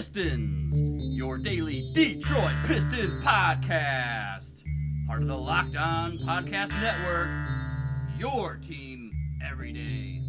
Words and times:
Pistons, 0.00 1.14
your 1.14 1.36
daily 1.36 1.90
Detroit 1.92 2.54
Pistons 2.64 3.22
podcast. 3.22 4.62
Part 5.06 5.20
of 5.20 5.28
the 5.28 5.36
Locked 5.36 5.76
On 5.76 6.16
Podcast 6.20 6.70
Network, 6.80 7.28
your 8.18 8.56
team 8.56 9.12
every 9.46 9.74
day. 9.74 10.22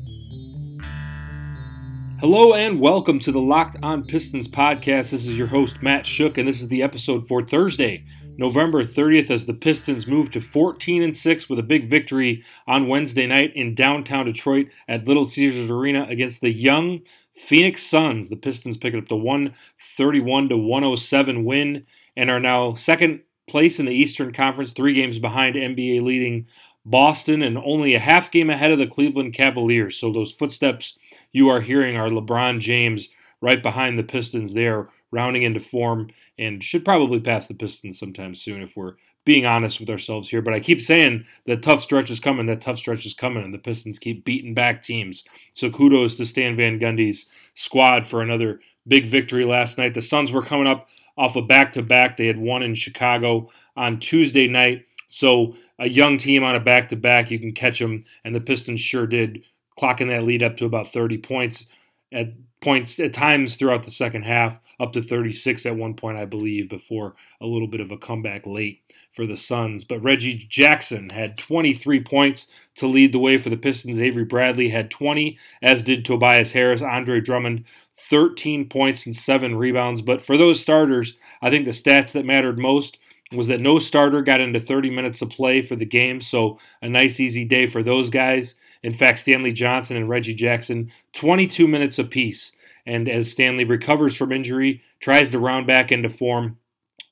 Hello 2.19 2.53
and 2.53 2.81
welcome 2.81 3.17
to 3.19 3.31
the 3.31 3.39
Locked 3.39 3.77
On 3.81 4.03
Pistons 4.03 4.49
podcast. 4.49 5.11
This 5.11 5.25
is 5.25 5.37
your 5.37 5.47
host, 5.47 5.81
Matt 5.81 6.03
Schoch, 6.03 6.37
and 6.37 6.49
this 6.49 6.61
is 6.61 6.67
the 6.67 6.83
episode 6.83 7.25
for 7.25 7.41
Thursday, 7.41 8.03
November 8.37 8.83
30th, 8.83 9.31
as 9.31 9.45
the 9.45 9.53
Pistons 9.53 10.05
move 10.05 10.31
to 10.31 10.41
14 10.41 11.01
and 11.01 11.15
6 11.15 11.47
with 11.47 11.59
a 11.59 11.63
big 11.63 11.89
victory 11.89 12.43
on 12.67 12.89
Wednesday 12.89 13.25
night 13.25 13.53
in 13.55 13.73
downtown 13.73 14.25
Detroit 14.25 14.67
at 14.89 15.07
Little 15.07 15.23
Caesars 15.23 15.69
Arena 15.69 16.05
against 16.09 16.41
the 16.41 16.51
young 16.51 16.99
Phoenix 17.35 17.83
Suns. 17.83 18.29
The 18.29 18.35
Pistons 18.35 18.77
pick 18.77 18.93
up 18.93 19.07
the 19.07 19.15
131 19.15 20.49
to 20.49 20.57
107 20.57 21.45
win 21.45 21.85
and 22.15 22.29
are 22.29 22.39
now 22.39 22.73
second 22.73 23.21
place 23.47 23.79
in 23.79 23.85
the 23.85 23.93
Eastern 23.93 24.31
Conference, 24.31 24.71
three 24.71 24.93
games 24.93 25.19
behind 25.19 25.55
NBA 25.55 26.01
leading 26.01 26.47
Boston 26.85 27.41
and 27.41 27.57
only 27.57 27.93
a 27.93 27.99
half 27.99 28.31
game 28.31 28.49
ahead 28.49 28.71
of 28.71 28.79
the 28.79 28.87
Cleveland 28.87 29.33
Cavaliers. 29.33 29.97
So 29.97 30.11
those 30.11 30.33
footsteps 30.33 30.97
you 31.31 31.49
are 31.49 31.61
hearing 31.61 31.95
are 31.95 32.09
LeBron 32.09 32.59
James 32.59 33.09
right 33.41 33.61
behind 33.61 33.97
the 33.97 34.03
Pistons 34.03 34.53
there, 34.53 34.89
rounding 35.11 35.43
into 35.43 35.59
form 35.59 36.09
and 36.39 36.63
should 36.63 36.85
probably 36.85 37.19
pass 37.19 37.47
the 37.47 37.53
Pistons 37.53 37.99
sometime 37.99 38.33
soon 38.35 38.61
if 38.61 38.75
we're 38.75 38.95
being 39.23 39.45
honest 39.45 39.79
with 39.79 39.89
ourselves 39.89 40.29
here. 40.29 40.41
But 40.41 40.53
I 40.53 40.59
keep 40.59 40.81
saying 40.81 41.25
that 41.45 41.63
tough 41.63 41.81
stretch 41.81 42.09
is 42.09 42.19
coming, 42.19 42.47
that 42.47 42.61
tough 42.61 42.77
stretch 42.77 43.05
is 43.05 43.13
coming, 43.13 43.43
and 43.43 43.53
the 43.53 43.59
Pistons 43.59 43.99
keep 43.99 44.25
beating 44.25 44.53
back 44.53 44.83
teams. 44.83 45.23
So 45.53 45.69
kudos 45.69 46.15
to 46.15 46.25
Stan 46.25 46.55
Van 46.55 46.79
Gundy's 46.79 47.27
squad 47.53 48.07
for 48.07 48.21
another 48.21 48.59
big 48.87 49.07
victory 49.07 49.45
last 49.45 49.77
night. 49.77 49.93
The 49.93 50.01
Suns 50.01 50.31
were 50.31 50.41
coming 50.41 50.67
up 50.67 50.87
off 51.17 51.35
a 51.35 51.41
back 51.41 51.71
to 51.73 51.83
back. 51.83 52.17
They 52.17 52.27
had 52.27 52.37
won 52.37 52.63
in 52.63 52.73
Chicago 52.75 53.49
on 53.75 53.99
Tuesday 53.99 54.47
night. 54.47 54.85
So 55.07 55.55
a 55.77 55.87
young 55.87 56.17
team 56.17 56.43
on 56.43 56.55
a 56.55 56.59
back 56.59 56.89
to 56.89 56.95
back, 56.95 57.29
you 57.29 57.39
can 57.39 57.53
catch 57.53 57.79
them, 57.79 58.03
and 58.23 58.33
the 58.33 58.41
Pistons 58.41 58.81
sure 58.81 59.05
did, 59.05 59.43
clocking 59.77 60.09
that 60.09 60.23
lead 60.23 60.41
up 60.41 60.57
to 60.57 60.65
about 60.65 60.91
30 60.91 61.17
points 61.19 61.65
at 62.11 62.33
points 62.61 62.99
at 62.99 63.13
times 63.13 63.55
throughout 63.55 63.83
the 63.83 63.91
second 63.91 64.23
half, 64.23 64.59
up 64.81 64.93
to 64.93 65.03
36 65.03 65.65
at 65.67 65.75
one 65.75 65.93
point, 65.93 66.17
I 66.17 66.25
believe, 66.25 66.67
before 66.67 67.15
a 67.39 67.45
little 67.45 67.67
bit 67.67 67.81
of 67.81 67.91
a 67.91 67.97
comeback 67.97 68.47
late 68.47 68.81
for 69.13 69.27
the 69.27 69.37
Suns. 69.37 69.83
But 69.83 70.01
Reggie 70.01 70.47
Jackson 70.49 71.11
had 71.11 71.37
23 71.37 72.01
points 72.03 72.47
to 72.75 72.87
lead 72.87 73.13
the 73.13 73.19
way 73.19 73.37
for 73.37 73.51
the 73.51 73.57
Pistons. 73.57 74.01
Avery 74.01 74.25
Bradley 74.25 74.69
had 74.69 74.89
20, 74.89 75.37
as 75.61 75.83
did 75.83 76.03
Tobias 76.03 76.53
Harris. 76.53 76.81
Andre 76.81 77.21
Drummond, 77.21 77.63
13 78.09 78.67
points 78.69 79.05
and 79.05 79.15
seven 79.15 79.55
rebounds. 79.55 80.01
But 80.01 80.21
for 80.21 80.35
those 80.35 80.59
starters, 80.59 81.15
I 81.43 81.51
think 81.51 81.65
the 81.65 81.71
stats 81.71 82.11
that 82.13 82.25
mattered 82.25 82.57
most 82.57 82.97
was 83.31 83.47
that 83.47 83.61
no 83.61 83.77
starter 83.77 84.21
got 84.21 84.41
into 84.41 84.59
30 84.59 84.89
minutes 84.89 85.21
of 85.21 85.29
play 85.29 85.61
for 85.61 85.75
the 85.75 85.85
game. 85.85 86.21
So 86.21 86.59
a 86.81 86.89
nice, 86.89 87.19
easy 87.19 87.45
day 87.45 87.67
for 87.67 87.83
those 87.83 88.09
guys. 88.09 88.55
In 88.81 88.93
fact, 88.95 89.19
Stanley 89.19 89.51
Johnson 89.51 89.95
and 89.95 90.09
Reggie 90.09 90.33
Jackson, 90.33 90.91
22 91.13 91.67
minutes 91.67 91.99
apiece. 91.99 92.51
And 92.85 93.07
as 93.09 93.31
Stanley 93.31 93.65
recovers 93.65 94.15
from 94.15 94.31
injury, 94.31 94.81
tries 94.99 95.29
to 95.31 95.39
round 95.39 95.67
back 95.67 95.91
into 95.91 96.09
form, 96.09 96.57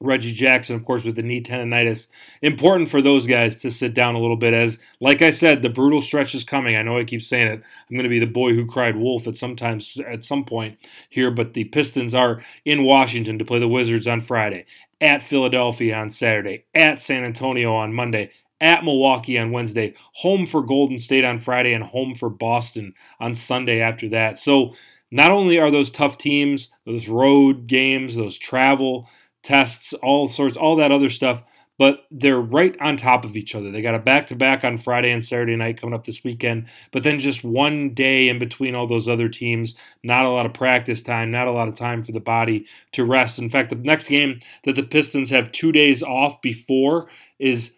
Reggie 0.02 0.34
Jackson, 0.34 0.78
of 0.78 0.86
course, 0.86 1.04
with 1.04 1.18
the 1.18 1.22
knee 1.22 1.44
tendonitis. 1.44 2.08
Important 2.42 2.90
for 2.90 3.02
those 3.02 3.28
guys 3.28 3.58
to 3.58 3.70
sit 3.70 3.94
down 3.94 4.16
a 4.16 4.20
little 4.20 4.38
bit 4.38 4.54
as, 4.54 4.80
like 5.02 5.22
I 5.22 5.32
said, 5.32 5.62
the 5.62 5.70
brutal 5.70 6.02
stretch 6.02 6.34
is 6.34 6.46
coming. 6.46 6.78
I 6.78 6.84
know 6.84 6.98
I 6.98 7.04
keep 7.04 7.22
saying 7.22 7.48
it. 7.48 7.62
I'm 7.90 7.96
going 7.96 8.04
to 8.04 8.10
be 8.10 8.20
the 8.20 8.26
boy 8.26 8.54
who 8.54 8.66
cried 8.66 8.96
wolf 8.96 9.28
at 9.28 9.36
sometimes 9.36 9.98
at 10.08 10.24
some 10.24 10.46
point 10.46 10.78
here, 11.10 11.32
but 11.32 11.54
the 11.54 11.66
Pistons 11.66 12.14
are 12.16 12.42
in 12.64 12.84
Washington 12.84 13.38
to 13.40 13.46
play 13.46 13.60
the 13.60 13.68
Wizards 13.68 14.08
on 14.08 14.22
Friday, 14.22 14.66
at 15.02 15.22
Philadelphia 15.22 15.96
on 15.96 16.10
Saturday, 16.10 16.64
at 16.74 17.02
San 17.02 17.26
Antonio 17.26 17.76
on 17.76 17.94
Monday, 17.94 18.32
at 18.62 18.84
Milwaukee 18.86 19.38
on 19.38 19.52
Wednesday, 19.52 19.94
home 20.14 20.46
for 20.46 20.62
Golden 20.62 20.98
State 20.98 21.26
on 21.26 21.40
Friday, 21.40 21.74
and 21.74 21.84
home 21.84 22.16
for 22.16 22.30
Boston 22.30 22.94
on 23.20 23.34
Sunday 23.34 23.82
after 23.82 24.08
that. 24.10 24.40
So 24.40 24.76
not 25.12 25.32
only 25.32 25.60
are 25.60 25.72
those 25.72 25.92
tough 25.92 26.18
teams, 26.18 26.70
those 26.86 27.08
road 27.08 27.68
games, 27.68 28.16
those 28.16 28.38
travel 28.38 29.08
tests, 29.44 29.94
all 29.94 30.28
sorts, 30.28 30.58
all 30.58 30.76
that 30.76 30.92
other 30.92 31.10
stuff, 31.10 31.44
but 31.80 32.06
they're 32.12 32.42
right 32.42 32.76
on 32.82 32.98
top 32.98 33.24
of 33.24 33.38
each 33.38 33.56
other. 33.56 33.72
They 33.72 33.82
got 33.82 33.96
a 33.96 34.00
back 34.00 34.28
to 34.28 34.36
back 34.36 34.66
on 34.66 34.78
Friday 34.78 35.12
and 35.12 35.24
Saturday 35.24 35.56
night 35.56 35.80
coming 35.80 35.96
up 35.96 36.06
this 36.06 36.26
weekend, 36.26 36.68
but 36.92 37.04
then 37.04 37.20
just 37.20 37.44
one 37.44 37.94
day 37.94 38.28
in 38.28 38.38
between 38.38 38.76
all 38.76 38.86
those 38.86 39.08
other 39.08 39.30
teams, 39.30 39.76
not 40.04 40.26
a 40.26 40.30
lot 40.30 40.46
of 40.46 40.54
practice 40.54 41.02
time, 41.02 41.32
not 41.32 41.48
a 41.48 41.54
lot 41.54 41.70
of 41.70 41.76
time 41.76 42.04
for 42.04 42.12
the 42.12 42.20
body 42.20 42.66
to 42.92 43.06
rest. 43.06 43.40
In 43.40 43.50
fact, 43.50 43.70
the 43.70 43.78
next 43.78 44.10
game 44.10 44.40
that 44.66 44.76
the 44.76 44.84
Pistons 44.84 45.30
have 45.30 45.54
two 45.54 45.72
days 45.72 46.04
off 46.04 46.42
before 46.42 47.08
is 47.40 47.72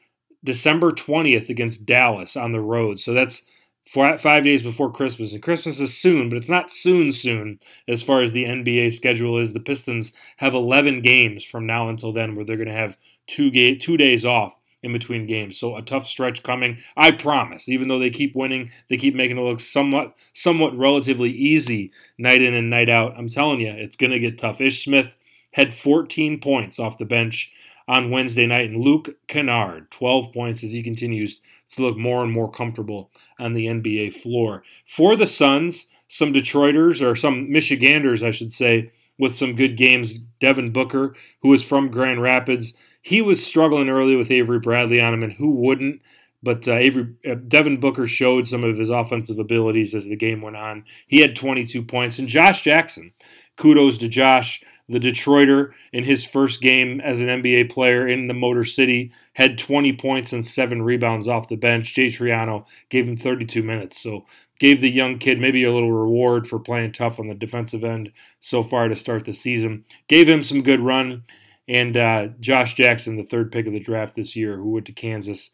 December 0.43 0.89
20th 0.89 1.49
against 1.49 1.85
Dallas 1.85 2.35
on 2.35 2.51
the 2.51 2.59
road. 2.59 2.99
So 2.99 3.13
that's 3.13 3.43
four, 3.91 4.17
five 4.17 4.43
days 4.43 4.63
before 4.63 4.91
Christmas. 4.91 5.33
And 5.33 5.43
Christmas 5.43 5.79
is 5.79 5.97
soon, 5.97 6.29
but 6.29 6.37
it's 6.37 6.49
not 6.49 6.71
soon, 6.71 7.11
soon 7.11 7.59
as 7.87 8.01
far 8.01 8.21
as 8.21 8.31
the 8.31 8.45
NBA 8.45 8.93
schedule 8.93 9.37
is. 9.37 9.51
The 9.51 9.59
Pistons 9.59 10.13
have 10.37 10.53
11 10.53 11.01
games 11.01 11.43
from 11.43 11.65
now 11.65 11.89
until 11.89 12.13
then 12.13 12.35
where 12.35 12.45
they're 12.45 12.55
going 12.55 12.69
to 12.69 12.73
have 12.73 12.97
two, 13.27 13.51
ga- 13.51 13.77
two 13.77 13.97
days 13.97 14.25
off 14.25 14.55
in 14.81 14.93
between 14.93 15.27
games. 15.27 15.59
So 15.59 15.75
a 15.75 15.81
tough 15.81 16.07
stretch 16.07 16.41
coming. 16.41 16.77
I 16.95 17.11
promise. 17.11 17.67
Even 17.67 17.89
though 17.89 17.99
they 17.99 18.09
keep 18.09 18.33
winning, 18.33 18.71
they 18.89 18.97
keep 18.97 19.13
making 19.13 19.37
it 19.37 19.41
look 19.41 19.59
somewhat 19.59 20.15
somewhat 20.33 20.75
relatively 20.77 21.29
easy 21.29 21.91
night 22.17 22.41
in 22.41 22.53
and 22.53 22.69
night 22.69 22.89
out. 22.89 23.13
I'm 23.17 23.27
telling 23.27 23.59
you, 23.59 23.71
it's 23.71 23.97
going 23.97 24.11
to 24.11 24.19
get 24.19 24.37
tough. 24.37 24.61
Ish 24.61 24.85
Smith 24.85 25.13
had 25.51 25.73
14 25.73 26.39
points 26.39 26.79
off 26.79 26.97
the 26.97 27.05
bench 27.05 27.51
on 27.91 28.09
Wednesday 28.09 28.47
night, 28.47 28.69
and 28.69 28.81
Luke 28.81 29.09
Kennard, 29.27 29.91
12 29.91 30.31
points 30.31 30.63
as 30.63 30.71
he 30.71 30.81
continues 30.81 31.41
to 31.71 31.81
look 31.81 31.97
more 31.97 32.23
and 32.23 32.31
more 32.31 32.49
comfortable 32.49 33.11
on 33.37 33.53
the 33.53 33.65
NBA 33.65 34.15
floor. 34.15 34.63
For 34.87 35.17
the 35.17 35.27
Suns, 35.27 35.87
some 36.07 36.31
Detroiters, 36.31 37.05
or 37.05 37.17
some 37.17 37.51
Michiganders, 37.51 38.23
I 38.23 38.31
should 38.31 38.53
say, 38.53 38.93
with 39.19 39.35
some 39.35 39.57
good 39.57 39.75
games. 39.75 40.19
Devin 40.39 40.71
Booker, 40.71 41.15
who 41.41 41.53
is 41.53 41.65
from 41.65 41.91
Grand 41.91 42.21
Rapids, 42.21 42.73
he 43.01 43.21
was 43.21 43.45
struggling 43.45 43.89
early 43.89 44.15
with 44.15 44.31
Avery 44.31 44.59
Bradley 44.59 45.01
on 45.01 45.13
him, 45.13 45.23
and 45.23 45.33
who 45.33 45.51
wouldn't? 45.51 46.01
But 46.41 46.65
uh, 46.69 46.75
Avery, 46.75 47.13
uh, 47.29 47.35
Devin 47.45 47.81
Booker 47.81 48.07
showed 48.07 48.47
some 48.47 48.63
of 48.63 48.77
his 48.77 48.89
offensive 48.89 49.37
abilities 49.37 49.93
as 49.93 50.05
the 50.05 50.15
game 50.15 50.41
went 50.41 50.55
on. 50.55 50.85
He 51.07 51.19
had 51.19 51.35
22 51.35 51.83
points, 51.83 52.19
and 52.19 52.29
Josh 52.29 52.61
Jackson. 52.61 53.11
Kudos 53.57 53.97
to 53.97 54.07
Josh 54.07 54.63
the 54.91 54.99
Detroiter, 54.99 55.71
in 55.91 56.03
his 56.03 56.25
first 56.25 56.61
game 56.61 56.99
as 57.01 57.21
an 57.21 57.27
NBA 57.27 57.71
player 57.71 58.07
in 58.07 58.27
the 58.27 58.33
Motor 58.33 58.63
City, 58.63 59.11
had 59.33 59.57
20 59.57 59.93
points 59.93 60.33
and 60.33 60.45
seven 60.45 60.81
rebounds 60.81 61.27
off 61.27 61.49
the 61.49 61.55
bench. 61.55 61.93
Jay 61.93 62.07
Triano 62.07 62.65
gave 62.89 63.07
him 63.07 63.17
32 63.17 63.63
minutes. 63.63 64.01
So 64.01 64.25
gave 64.59 64.81
the 64.81 64.91
young 64.91 65.17
kid 65.17 65.39
maybe 65.39 65.63
a 65.63 65.73
little 65.73 65.91
reward 65.91 66.47
for 66.47 66.59
playing 66.59 66.91
tough 66.91 67.19
on 67.19 67.27
the 67.27 67.33
defensive 67.33 67.83
end 67.83 68.11
so 68.39 68.61
far 68.61 68.87
to 68.87 68.95
start 68.95 69.25
the 69.25 69.33
season. 69.33 69.85
Gave 70.07 70.29
him 70.29 70.43
some 70.43 70.61
good 70.61 70.81
run. 70.81 71.23
And 71.67 71.95
uh, 71.95 72.27
Josh 72.39 72.75
Jackson, 72.75 73.17
the 73.17 73.23
third 73.23 73.51
pick 73.51 73.65
of 73.65 73.73
the 73.73 73.79
draft 73.79 74.15
this 74.15 74.35
year, 74.35 74.57
who 74.57 74.71
went 74.71 74.85
to 74.87 74.91
Kansas, 74.91 75.49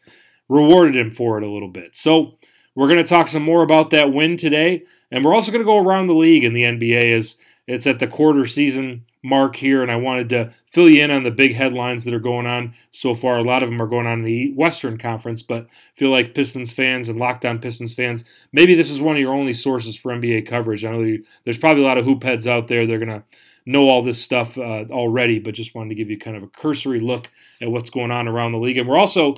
rewarded 0.48 0.96
him 0.96 1.10
for 1.10 1.38
it 1.38 1.44
a 1.44 1.50
little 1.50 1.68
bit. 1.68 1.94
So 1.94 2.38
we're 2.74 2.88
going 2.88 2.98
to 2.98 3.04
talk 3.04 3.28
some 3.28 3.42
more 3.42 3.62
about 3.62 3.90
that 3.90 4.12
win 4.12 4.36
today. 4.36 4.82
And 5.10 5.24
we're 5.24 5.34
also 5.34 5.52
going 5.52 5.62
to 5.62 5.66
go 5.66 5.78
around 5.78 6.06
the 6.06 6.14
league 6.14 6.44
in 6.44 6.52
the 6.52 6.64
NBA 6.64 7.16
as 7.16 7.36
it's 7.68 7.86
at 7.86 7.98
the 7.98 8.06
quarter 8.06 8.46
season 8.46 9.04
mark 9.22 9.56
here, 9.56 9.82
and 9.82 9.90
I 9.90 9.96
wanted 9.96 10.30
to 10.30 10.52
fill 10.72 10.88
you 10.88 11.04
in 11.04 11.10
on 11.10 11.22
the 11.22 11.30
big 11.30 11.54
headlines 11.54 12.04
that 12.04 12.14
are 12.14 12.18
going 12.18 12.46
on 12.46 12.74
so 12.92 13.14
far. 13.14 13.36
A 13.36 13.42
lot 13.42 13.62
of 13.62 13.68
them 13.68 13.80
are 13.82 13.86
going 13.86 14.06
on 14.06 14.20
in 14.20 14.24
the 14.24 14.52
Western 14.54 14.96
Conference, 14.96 15.42
but 15.42 15.66
feel 15.94 16.10
like 16.10 16.34
Pistons 16.34 16.72
fans 16.72 17.08
and 17.08 17.18
Locked 17.18 17.44
On 17.44 17.58
Pistons 17.58 17.92
fans, 17.92 18.24
maybe 18.52 18.74
this 18.74 18.90
is 18.90 19.02
one 19.02 19.16
of 19.16 19.20
your 19.20 19.34
only 19.34 19.52
sources 19.52 19.96
for 19.96 20.12
NBA 20.12 20.48
coverage. 20.48 20.84
I 20.84 20.90
know 20.90 21.02
you, 21.02 21.24
there's 21.44 21.58
probably 21.58 21.82
a 21.82 21.86
lot 21.86 21.98
of 21.98 22.06
hoop 22.06 22.22
heads 22.22 22.46
out 22.46 22.68
there. 22.68 22.86
They're 22.86 22.98
going 22.98 23.08
to 23.08 23.24
know 23.66 23.88
all 23.88 24.02
this 24.02 24.20
stuff 24.20 24.56
uh, 24.56 24.84
already, 24.90 25.38
but 25.38 25.52
just 25.52 25.74
wanted 25.74 25.90
to 25.90 25.94
give 25.94 26.08
you 26.08 26.18
kind 26.18 26.38
of 26.38 26.42
a 26.42 26.48
cursory 26.48 27.00
look 27.00 27.30
at 27.60 27.70
what's 27.70 27.90
going 27.90 28.10
on 28.10 28.26
around 28.26 28.52
the 28.52 28.58
league. 28.58 28.78
And 28.78 28.88
we're 28.88 28.98
also 28.98 29.36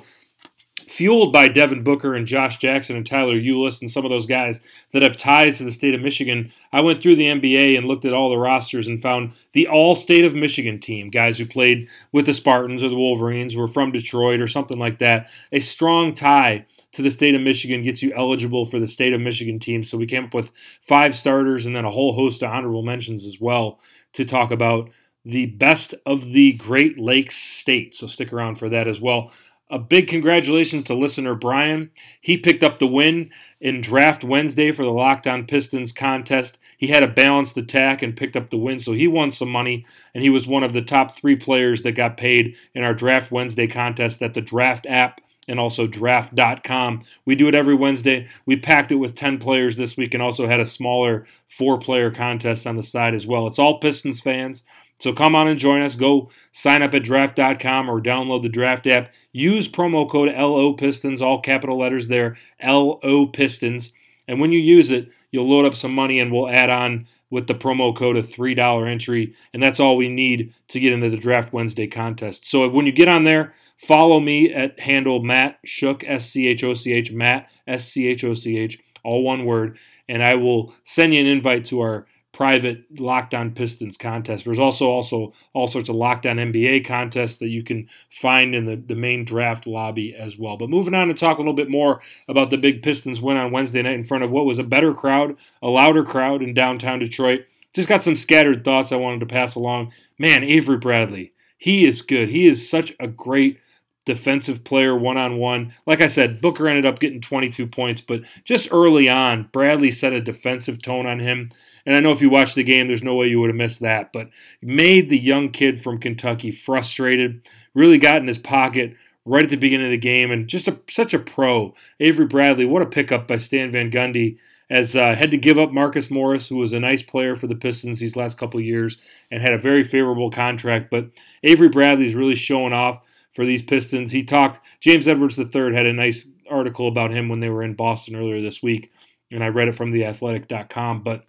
fueled 0.91 1.31
by 1.31 1.47
Devin 1.47 1.83
Booker 1.83 2.15
and 2.15 2.27
Josh 2.27 2.57
Jackson 2.57 2.97
and 2.97 3.05
Tyler 3.05 3.35
Ulis 3.35 3.79
and 3.79 3.89
some 3.89 4.03
of 4.03 4.09
those 4.09 4.27
guys 4.27 4.59
that 4.91 5.01
have 5.01 5.15
ties 5.15 5.57
to 5.57 5.63
the 5.63 5.71
state 5.71 5.95
of 5.95 6.01
Michigan, 6.01 6.51
I 6.73 6.81
went 6.81 7.01
through 7.01 7.15
the 7.15 7.27
NBA 7.27 7.77
and 7.77 7.87
looked 7.87 8.03
at 8.03 8.13
all 8.13 8.29
the 8.29 8.37
rosters 8.37 8.87
and 8.87 9.01
found 9.01 9.31
the 9.53 9.67
all 9.67 9.95
state 9.95 10.25
of 10.25 10.35
Michigan 10.35 10.79
team, 10.79 11.09
guys 11.09 11.37
who 11.37 11.45
played 11.45 11.87
with 12.11 12.25
the 12.25 12.33
Spartans 12.33 12.83
or 12.83 12.89
the 12.89 12.95
Wolverines, 12.95 13.55
were 13.55 13.69
from 13.69 13.93
Detroit 13.93 14.41
or 14.41 14.47
something 14.47 14.77
like 14.77 14.99
that. 14.99 15.29
A 15.53 15.61
strong 15.61 16.13
tie 16.13 16.65
to 16.91 17.01
the 17.01 17.11
state 17.11 17.35
of 17.35 17.41
Michigan 17.41 17.83
gets 17.83 18.03
you 18.03 18.11
eligible 18.13 18.65
for 18.65 18.77
the 18.77 18.87
state 18.87 19.13
of 19.13 19.21
Michigan 19.21 19.59
team. 19.59 19.85
So 19.85 19.97
we 19.97 20.07
came 20.07 20.25
up 20.25 20.33
with 20.33 20.51
five 20.81 21.15
starters 21.15 21.65
and 21.65 21.73
then 21.73 21.85
a 21.85 21.91
whole 21.91 22.13
host 22.13 22.43
of 22.43 22.51
honorable 22.51 22.83
mentions 22.83 23.25
as 23.25 23.39
well 23.39 23.79
to 24.13 24.25
talk 24.25 24.51
about 24.51 24.89
the 25.23 25.45
best 25.45 25.93
of 26.05 26.33
the 26.33 26.53
Great 26.53 26.99
Lakes 26.99 27.37
state. 27.37 27.93
So 27.95 28.07
stick 28.07 28.33
around 28.33 28.55
for 28.55 28.67
that 28.69 28.87
as 28.87 28.99
well. 28.99 29.31
A 29.71 29.79
big 29.79 30.09
congratulations 30.09 30.83
to 30.83 30.93
listener 30.93 31.33
Brian. 31.33 31.91
He 32.19 32.35
picked 32.35 32.61
up 32.61 32.77
the 32.77 32.87
win 32.87 33.31
in 33.61 33.79
Draft 33.79 34.21
Wednesday 34.21 34.73
for 34.73 34.83
the 34.83 34.91
Locked 34.91 35.25
On 35.27 35.47
Pistons 35.47 35.93
contest. 35.93 36.57
he 36.77 36.87
had 36.87 37.03
a 37.03 37.07
balanced 37.07 37.55
attack 37.57 38.01
and 38.01 38.17
picked 38.17 38.35
up 38.35 38.49
the 38.49 38.57
win, 38.57 38.79
so 38.79 38.91
he 38.91 39.07
won 39.07 39.31
some 39.31 39.49
money, 39.49 39.85
and 40.13 40.23
he 40.23 40.29
was 40.29 40.45
one 40.45 40.63
of 40.63 40.73
the 40.73 40.81
top 40.81 41.15
three 41.15 41.37
players 41.37 41.83
that 41.83 41.93
got 41.93 42.17
paid 42.17 42.55
in 42.75 42.83
our 42.83 42.93
Draft 42.93 43.31
Wednesday 43.31 43.65
contest 43.65 44.21
at 44.21 44.33
the 44.33 44.41
Draft 44.41 44.85
app 44.89 45.21
and 45.47 45.57
also 45.57 45.87
draft.com. 45.87 47.01
We 47.23 47.35
do 47.35 47.47
it 47.47 47.55
every 47.55 47.75
Wednesday. 47.75 48.27
We 48.45 48.57
packed 48.57 48.91
it 48.91 48.95
with 48.95 49.15
10 49.15 49.37
players 49.37 49.77
this 49.77 49.95
week 49.95 50.13
and 50.13 50.21
also 50.21 50.47
had 50.47 50.59
a 50.59 50.65
smaller 50.65 51.25
four 51.47 51.79
player 51.79 52.11
contest 52.11 52.67
on 52.67 52.75
the 52.75 52.83
side 52.83 53.13
as 53.13 53.25
well. 53.25 53.47
It's 53.47 53.59
all 53.59 53.79
Pistons 53.79 54.19
fans. 54.21 54.63
So 55.01 55.13
come 55.13 55.35
on 55.35 55.47
and 55.47 55.59
join 55.59 55.81
us. 55.81 55.95
Go 55.95 56.29
sign 56.51 56.83
up 56.83 56.93
at 56.93 57.03
draft.com 57.03 57.89
or 57.89 57.99
download 57.99 58.43
the 58.43 58.49
draft 58.49 58.85
app. 58.85 59.11
Use 59.31 59.67
promo 59.67 60.07
code 60.07 60.29
LO 60.29 60.73
Pistons, 60.73 61.23
all 61.23 61.41
capital 61.41 61.79
letters 61.79 62.07
there, 62.07 62.37
LO 62.63 63.25
Pistons. 63.25 63.93
And 64.27 64.39
when 64.39 64.51
you 64.51 64.59
use 64.59 64.91
it, 64.91 65.09
you'll 65.31 65.49
load 65.49 65.65
up 65.65 65.73
some 65.73 65.95
money 65.95 66.19
and 66.19 66.31
we'll 66.31 66.47
add 66.47 66.69
on 66.69 67.07
with 67.31 67.47
the 67.47 67.55
promo 67.55 67.97
code 67.97 68.15
a 68.15 68.21
$3 68.21 68.87
entry. 68.87 69.33
And 69.51 69.63
that's 69.63 69.79
all 69.79 69.97
we 69.97 70.07
need 70.07 70.53
to 70.67 70.79
get 70.79 70.93
into 70.93 71.09
the 71.09 71.17
Draft 71.17 71.51
Wednesday 71.51 71.87
contest. 71.87 72.47
So 72.47 72.69
when 72.69 72.85
you 72.85 72.91
get 72.91 73.07
on 73.07 73.23
there, 73.23 73.55
follow 73.79 74.19
me 74.19 74.53
at 74.53 74.79
handle 74.81 75.23
Matt 75.23 75.57
Schoch, 75.65 76.03
S 76.05 76.29
C 76.29 76.45
H 76.45 76.63
O 76.63 76.75
C 76.75 76.93
H, 76.93 77.11
Matt, 77.11 77.49
S 77.65 77.87
C 77.87 78.05
H 78.05 78.23
O 78.23 78.35
C 78.35 78.59
H, 78.59 78.77
all 79.03 79.23
one 79.23 79.45
word. 79.45 79.79
And 80.07 80.23
I 80.23 80.35
will 80.35 80.75
send 80.83 81.15
you 81.15 81.21
an 81.21 81.25
invite 81.25 81.65
to 81.65 81.79
our 81.79 82.05
private 82.41 82.99
Locked 82.99 83.35
On 83.35 83.51
Pistons 83.51 83.97
contest. 83.97 84.45
There's 84.45 84.57
also 84.57 84.87
also 84.87 85.31
all 85.53 85.67
sorts 85.67 85.89
of 85.89 85.95
Locked 85.95 86.25
On 86.25 86.37
NBA 86.37 86.87
contests 86.87 87.37
that 87.37 87.49
you 87.49 87.63
can 87.63 87.87
find 88.09 88.55
in 88.55 88.65
the, 88.65 88.77
the 88.77 88.95
main 88.95 89.25
draft 89.25 89.67
lobby 89.67 90.15
as 90.15 90.39
well. 90.39 90.57
But 90.57 90.71
moving 90.71 90.95
on 90.95 91.07
to 91.09 91.13
talk 91.13 91.37
a 91.37 91.41
little 91.41 91.53
bit 91.53 91.69
more 91.69 92.01
about 92.27 92.49
the 92.49 92.57
big 92.57 92.81
Pistons 92.81 93.21
win 93.21 93.37
on 93.37 93.51
Wednesday 93.51 93.83
night 93.83 93.93
in 93.93 94.03
front 94.03 94.23
of 94.23 94.31
what 94.31 94.47
was 94.47 94.57
a 94.57 94.63
better 94.63 94.91
crowd, 94.91 95.37
a 95.61 95.67
louder 95.67 96.03
crowd 96.03 96.41
in 96.41 96.55
downtown 96.55 96.97
Detroit. 96.97 97.41
Just 97.75 97.87
got 97.87 98.01
some 98.01 98.15
scattered 98.15 98.65
thoughts 98.65 98.91
I 98.91 98.95
wanted 98.95 99.19
to 99.19 99.27
pass 99.27 99.53
along. 99.53 99.93
Man, 100.17 100.43
Avery 100.43 100.79
Bradley, 100.79 101.33
he 101.59 101.85
is 101.85 102.01
good. 102.01 102.29
He 102.29 102.47
is 102.47 102.67
such 102.67 102.91
a 102.99 103.05
great 103.05 103.59
defensive 104.05 104.63
player 104.63 104.95
one 104.95 105.17
on 105.17 105.37
one. 105.37 105.75
Like 105.85 106.01
I 106.01 106.07
said, 106.07 106.41
Booker 106.41 106.67
ended 106.67 106.87
up 106.87 106.99
getting 106.99 107.21
22 107.21 107.67
points, 107.67 108.01
but 108.01 108.21
just 108.45 108.67
early 108.71 109.07
on, 109.07 109.49
Bradley 109.51 109.91
set 109.91 110.11
a 110.11 110.19
defensive 110.19 110.81
tone 110.81 111.05
on 111.05 111.19
him. 111.19 111.51
And 111.85 111.95
I 111.95 111.99
know 111.99 112.11
if 112.11 112.21
you 112.21 112.29
watched 112.29 112.55
the 112.55 112.63
game, 112.63 112.87
there's 112.87 113.03
no 113.03 113.15
way 113.15 113.27
you 113.27 113.39
would 113.39 113.49
have 113.49 113.55
missed 113.55 113.81
that, 113.81 114.11
but 114.13 114.29
made 114.61 115.09
the 115.09 115.17
young 115.17 115.51
kid 115.51 115.81
from 115.81 115.99
Kentucky 115.99 116.51
frustrated, 116.51 117.47
really 117.73 117.97
got 117.97 118.17
in 118.17 118.27
his 118.27 118.37
pocket 118.37 118.95
right 119.25 119.43
at 119.43 119.49
the 119.49 119.55
beginning 119.55 119.87
of 119.87 119.91
the 119.91 119.97
game, 119.97 120.31
and 120.31 120.47
just 120.47 120.67
a, 120.67 120.79
such 120.89 121.13
a 121.13 121.19
pro. 121.19 121.73
Avery 121.99 122.25
Bradley, 122.25 122.65
what 122.65 122.81
a 122.81 122.87
pickup 122.87 123.27
by 123.27 123.37
Stan 123.37 123.71
Van 123.71 123.91
Gundy. 123.91 124.37
As 124.69 124.95
uh, 124.95 125.15
had 125.15 125.31
to 125.31 125.37
give 125.37 125.59
up 125.59 125.73
Marcus 125.73 126.09
Morris, 126.09 126.47
who 126.47 126.55
was 126.55 126.71
a 126.71 126.79
nice 126.79 127.03
player 127.03 127.35
for 127.35 127.45
the 127.45 127.55
Pistons 127.55 127.99
these 127.99 128.15
last 128.15 128.37
couple 128.37 128.61
years 128.61 128.97
and 129.29 129.41
had 129.41 129.51
a 129.51 129.57
very 129.57 129.83
favorable 129.83 130.31
contract. 130.31 130.89
But 130.89 131.09
Avery 131.43 131.67
Bradley 131.67 132.07
is 132.07 132.15
really 132.15 132.35
showing 132.35 132.71
off 132.71 133.01
for 133.33 133.45
these 133.45 133.61
Pistons. 133.61 134.13
He 134.13 134.23
talked, 134.23 134.61
James 134.79 135.09
Edwards 135.09 135.37
III 135.37 135.75
had 135.75 135.85
a 135.85 135.91
nice 135.91 136.25
article 136.49 136.87
about 136.87 137.11
him 137.11 137.29
when 137.29 137.41
they 137.41 137.49
were 137.49 137.63
in 137.63 137.73
Boston 137.73 138.15
earlier 138.15 138.41
this 138.41 138.63
week, 138.63 138.91
and 139.29 139.43
I 139.43 139.47
read 139.47 139.67
it 139.67 139.75
from 139.75 139.91
theathletic.com. 139.91 141.03
But 141.03 141.25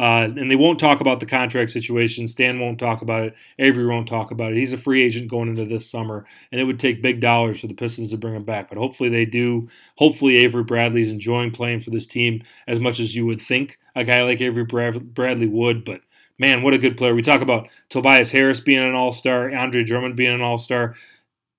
uh, 0.00 0.22
and 0.34 0.50
they 0.50 0.56
won't 0.56 0.80
talk 0.80 1.02
about 1.02 1.20
the 1.20 1.26
contract 1.26 1.70
situation. 1.70 2.26
Stan 2.26 2.58
won't 2.58 2.78
talk 2.78 3.02
about 3.02 3.22
it. 3.24 3.34
Avery 3.58 3.86
won't 3.86 4.08
talk 4.08 4.30
about 4.30 4.52
it. 4.52 4.56
He's 4.56 4.72
a 4.72 4.78
free 4.78 5.02
agent 5.02 5.28
going 5.28 5.50
into 5.50 5.66
this 5.66 5.90
summer, 5.90 6.24
and 6.50 6.58
it 6.58 6.64
would 6.64 6.80
take 6.80 7.02
big 7.02 7.20
dollars 7.20 7.60
for 7.60 7.66
the 7.66 7.74
Pistons 7.74 8.10
to 8.12 8.16
bring 8.16 8.34
him 8.34 8.44
back. 8.44 8.70
But 8.70 8.78
hopefully 8.78 9.10
they 9.10 9.26
do. 9.26 9.68
Hopefully 9.98 10.38
Avery 10.38 10.64
Bradley's 10.64 11.10
enjoying 11.10 11.50
playing 11.50 11.80
for 11.80 11.90
this 11.90 12.06
team 12.06 12.42
as 12.66 12.80
much 12.80 12.98
as 12.98 13.14
you 13.14 13.26
would 13.26 13.42
think 13.42 13.78
a 13.94 14.02
guy 14.02 14.22
like 14.22 14.40
Avery 14.40 14.64
Bradley 14.64 15.46
would. 15.46 15.84
But 15.84 16.00
man, 16.38 16.62
what 16.62 16.72
a 16.72 16.78
good 16.78 16.96
player. 16.96 17.14
We 17.14 17.20
talk 17.20 17.42
about 17.42 17.68
Tobias 17.90 18.30
Harris 18.30 18.60
being 18.60 18.82
an 18.82 18.94
all 18.94 19.12
star, 19.12 19.54
Andre 19.54 19.84
Drummond 19.84 20.16
being 20.16 20.32
an 20.32 20.40
all 20.40 20.56
star. 20.56 20.94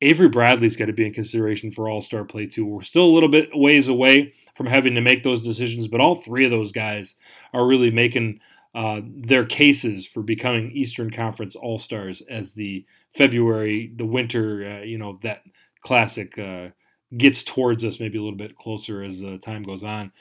Avery 0.02 0.30
Bradley's 0.30 0.76
got 0.76 0.86
to 0.86 0.94
be 0.94 1.06
in 1.06 1.14
consideration 1.14 1.72
for 1.72 1.90
all 1.90 2.02
star 2.02 2.24
play, 2.24 2.48
too. 2.48 2.66
We're 2.66 2.82
still 2.82 3.06
a 3.06 3.14
little 3.14 3.30
bit 3.30 3.50
ways 3.54 3.88
away 3.88 4.34
from 4.56 4.66
having 4.66 4.96
to 4.96 5.02
make 5.02 5.24
those 5.24 5.44
decisions, 5.44 5.88
but 5.88 6.02
all 6.02 6.16
three 6.16 6.46
of 6.46 6.52
those 6.52 6.72
guys 6.72 7.16
are 7.54 7.66
really 7.66 7.92
making 7.92 8.40
uh, 8.74 9.02
their 9.06 9.46
cases 9.46 10.08
for 10.08 10.24
becoming 10.24 10.72
Eastern 10.72 11.12
Conference 11.12 11.56
All 11.56 11.78
Stars 11.78 12.22
as 12.30 12.54
the 12.54 12.86
February, 13.16 13.92
the 13.96 14.06
winter, 14.06 14.80
uh, 14.80 14.84
you 14.84 14.98
know, 14.98 15.20
that 15.24 15.44
classic 15.82 16.38
uh, 16.38 16.70
gets 17.18 17.44
towards 17.44 17.84
us 17.84 18.00
maybe 18.00 18.18
a 18.18 18.22
little 18.22 18.38
bit 18.38 18.56
closer 18.56 19.04
as 19.04 19.22
time 19.44 19.64
goes 19.64 19.84
on. 19.84 20.12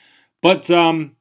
But 0.41 0.69
um, 0.69 1.15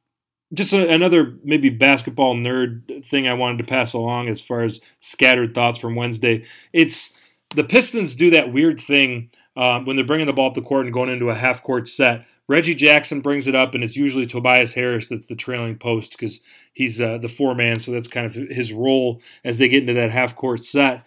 just 0.52 0.72
a, 0.72 0.88
another 0.88 1.36
maybe 1.44 1.70
basketball 1.70 2.34
nerd 2.34 3.06
thing 3.06 3.28
I 3.28 3.34
wanted 3.34 3.58
to 3.58 3.64
pass 3.64 3.92
along 3.92 4.28
as 4.28 4.40
far 4.40 4.62
as 4.62 4.80
scattered 4.98 5.54
thoughts 5.54 5.78
from 5.78 5.94
Wednesday. 5.94 6.44
It's 6.72 7.12
the 7.54 7.64
Pistons 7.64 8.14
do 8.14 8.30
that 8.30 8.52
weird 8.52 8.80
thing 8.80 9.30
uh, 9.56 9.80
when 9.80 9.96
they're 9.96 10.04
bringing 10.04 10.26
the 10.26 10.32
ball 10.32 10.48
up 10.48 10.54
the 10.54 10.62
court 10.62 10.86
and 10.86 10.94
going 10.94 11.10
into 11.10 11.30
a 11.30 11.34
half 11.34 11.62
court 11.62 11.88
set. 11.88 12.24
Reggie 12.48 12.74
Jackson 12.74 13.20
brings 13.20 13.46
it 13.46 13.54
up, 13.54 13.74
and 13.74 13.84
it's 13.84 13.96
usually 13.96 14.26
Tobias 14.26 14.72
Harris 14.72 15.08
that's 15.08 15.26
the 15.26 15.36
trailing 15.36 15.78
post 15.78 16.12
because 16.12 16.40
he's 16.72 17.00
uh, 17.00 17.18
the 17.18 17.28
four 17.28 17.54
man, 17.54 17.78
so 17.78 17.92
that's 17.92 18.08
kind 18.08 18.26
of 18.26 18.34
his 18.34 18.72
role 18.72 19.20
as 19.44 19.58
they 19.58 19.68
get 19.68 19.82
into 19.82 19.94
that 19.94 20.10
half 20.10 20.34
court 20.34 20.64
set. 20.64 21.04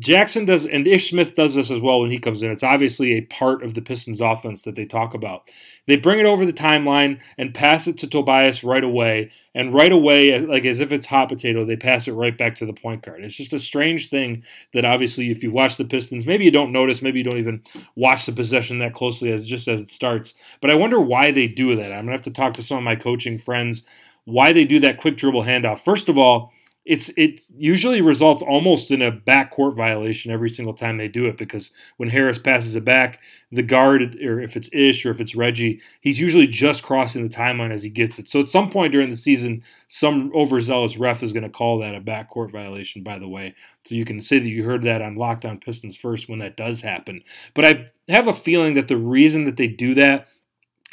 Jackson 0.00 0.44
does, 0.44 0.66
and 0.66 0.86
Ish 0.86 1.10
Smith 1.10 1.34
does 1.34 1.54
this 1.54 1.70
as 1.70 1.80
well 1.80 2.00
when 2.00 2.10
he 2.10 2.18
comes 2.18 2.42
in. 2.42 2.50
It's 2.50 2.62
obviously 2.62 3.12
a 3.12 3.22
part 3.22 3.62
of 3.62 3.74
the 3.74 3.80
Pistons 3.80 4.20
offense 4.20 4.62
that 4.62 4.76
they 4.76 4.84
talk 4.84 5.14
about. 5.14 5.48
They 5.86 5.96
bring 5.96 6.18
it 6.18 6.26
over 6.26 6.44
the 6.44 6.52
timeline 6.52 7.20
and 7.36 7.54
pass 7.54 7.86
it 7.86 7.98
to 7.98 8.06
Tobias 8.06 8.64
right 8.64 8.82
away, 8.82 9.30
and 9.54 9.74
right 9.74 9.92
away, 9.92 10.38
like 10.40 10.64
as 10.64 10.80
if 10.80 10.90
it's 10.90 11.06
hot 11.06 11.28
potato, 11.28 11.64
they 11.64 11.76
pass 11.76 12.08
it 12.08 12.12
right 12.12 12.36
back 12.36 12.56
to 12.56 12.66
the 12.66 12.72
point 12.72 13.02
guard. 13.02 13.24
It's 13.24 13.36
just 13.36 13.52
a 13.52 13.58
strange 13.58 14.10
thing 14.10 14.42
that 14.74 14.84
obviously, 14.84 15.30
if 15.30 15.42
you 15.42 15.52
watch 15.52 15.76
the 15.76 15.84
Pistons, 15.84 16.26
maybe 16.26 16.44
you 16.44 16.50
don't 16.50 16.72
notice, 16.72 17.02
maybe 17.02 17.18
you 17.18 17.24
don't 17.24 17.38
even 17.38 17.62
watch 17.94 18.26
the 18.26 18.32
possession 18.32 18.78
that 18.80 18.94
closely 18.94 19.30
as 19.32 19.46
just 19.46 19.68
as 19.68 19.80
it 19.80 19.90
starts. 19.90 20.34
But 20.60 20.70
I 20.70 20.74
wonder 20.74 21.00
why 21.00 21.30
they 21.30 21.46
do 21.46 21.76
that. 21.76 21.92
I'm 21.92 22.04
gonna 22.04 22.12
have 22.12 22.22
to 22.22 22.32
talk 22.32 22.54
to 22.54 22.62
some 22.62 22.78
of 22.78 22.84
my 22.84 22.96
coaching 22.96 23.38
friends 23.38 23.84
why 24.24 24.52
they 24.52 24.64
do 24.64 24.78
that 24.80 25.00
quick 25.00 25.16
dribble 25.16 25.44
handoff. 25.44 25.80
First 25.80 26.08
of 26.08 26.18
all 26.18 26.52
it's 26.88 27.10
it 27.18 27.42
usually 27.54 28.00
results 28.00 28.42
almost 28.42 28.90
in 28.90 29.02
a 29.02 29.12
backcourt 29.12 29.76
violation 29.76 30.32
every 30.32 30.48
single 30.48 30.72
time 30.72 30.96
they 30.96 31.06
do 31.06 31.26
it 31.26 31.36
because 31.36 31.70
when 31.98 32.08
Harris 32.08 32.38
passes 32.38 32.74
it 32.76 32.84
back, 32.84 33.20
the 33.52 33.62
guard 33.62 34.16
or 34.22 34.40
if 34.40 34.56
it's 34.56 34.70
Ish 34.72 35.04
or 35.04 35.10
if 35.10 35.20
it's 35.20 35.34
Reggie, 35.34 35.82
he's 36.00 36.18
usually 36.18 36.46
just 36.46 36.82
crossing 36.82 37.28
the 37.28 37.34
timeline 37.34 37.72
as 37.72 37.82
he 37.82 37.90
gets 37.90 38.18
it. 38.18 38.26
So 38.26 38.40
at 38.40 38.48
some 38.48 38.70
point 38.70 38.92
during 38.92 39.10
the 39.10 39.16
season, 39.16 39.62
some 39.88 40.32
overzealous 40.34 40.96
ref 40.96 41.22
is 41.22 41.34
going 41.34 41.42
to 41.42 41.50
call 41.50 41.78
that 41.80 41.94
a 41.94 42.00
backcourt 42.00 42.50
violation. 42.50 43.02
By 43.02 43.18
the 43.18 43.28
way, 43.28 43.54
so 43.84 43.94
you 43.94 44.06
can 44.06 44.18
say 44.22 44.38
that 44.38 44.48
you 44.48 44.64
heard 44.64 44.82
that 44.84 45.02
on 45.02 45.14
Locked 45.14 45.44
On 45.44 45.60
Pistons 45.60 45.94
first 45.94 46.26
when 46.26 46.38
that 46.38 46.56
does 46.56 46.80
happen. 46.80 47.22
But 47.52 47.66
I 47.66 47.86
have 48.08 48.28
a 48.28 48.34
feeling 48.34 48.72
that 48.74 48.88
the 48.88 48.96
reason 48.96 49.44
that 49.44 49.58
they 49.58 49.68
do 49.68 49.92
that 49.94 50.28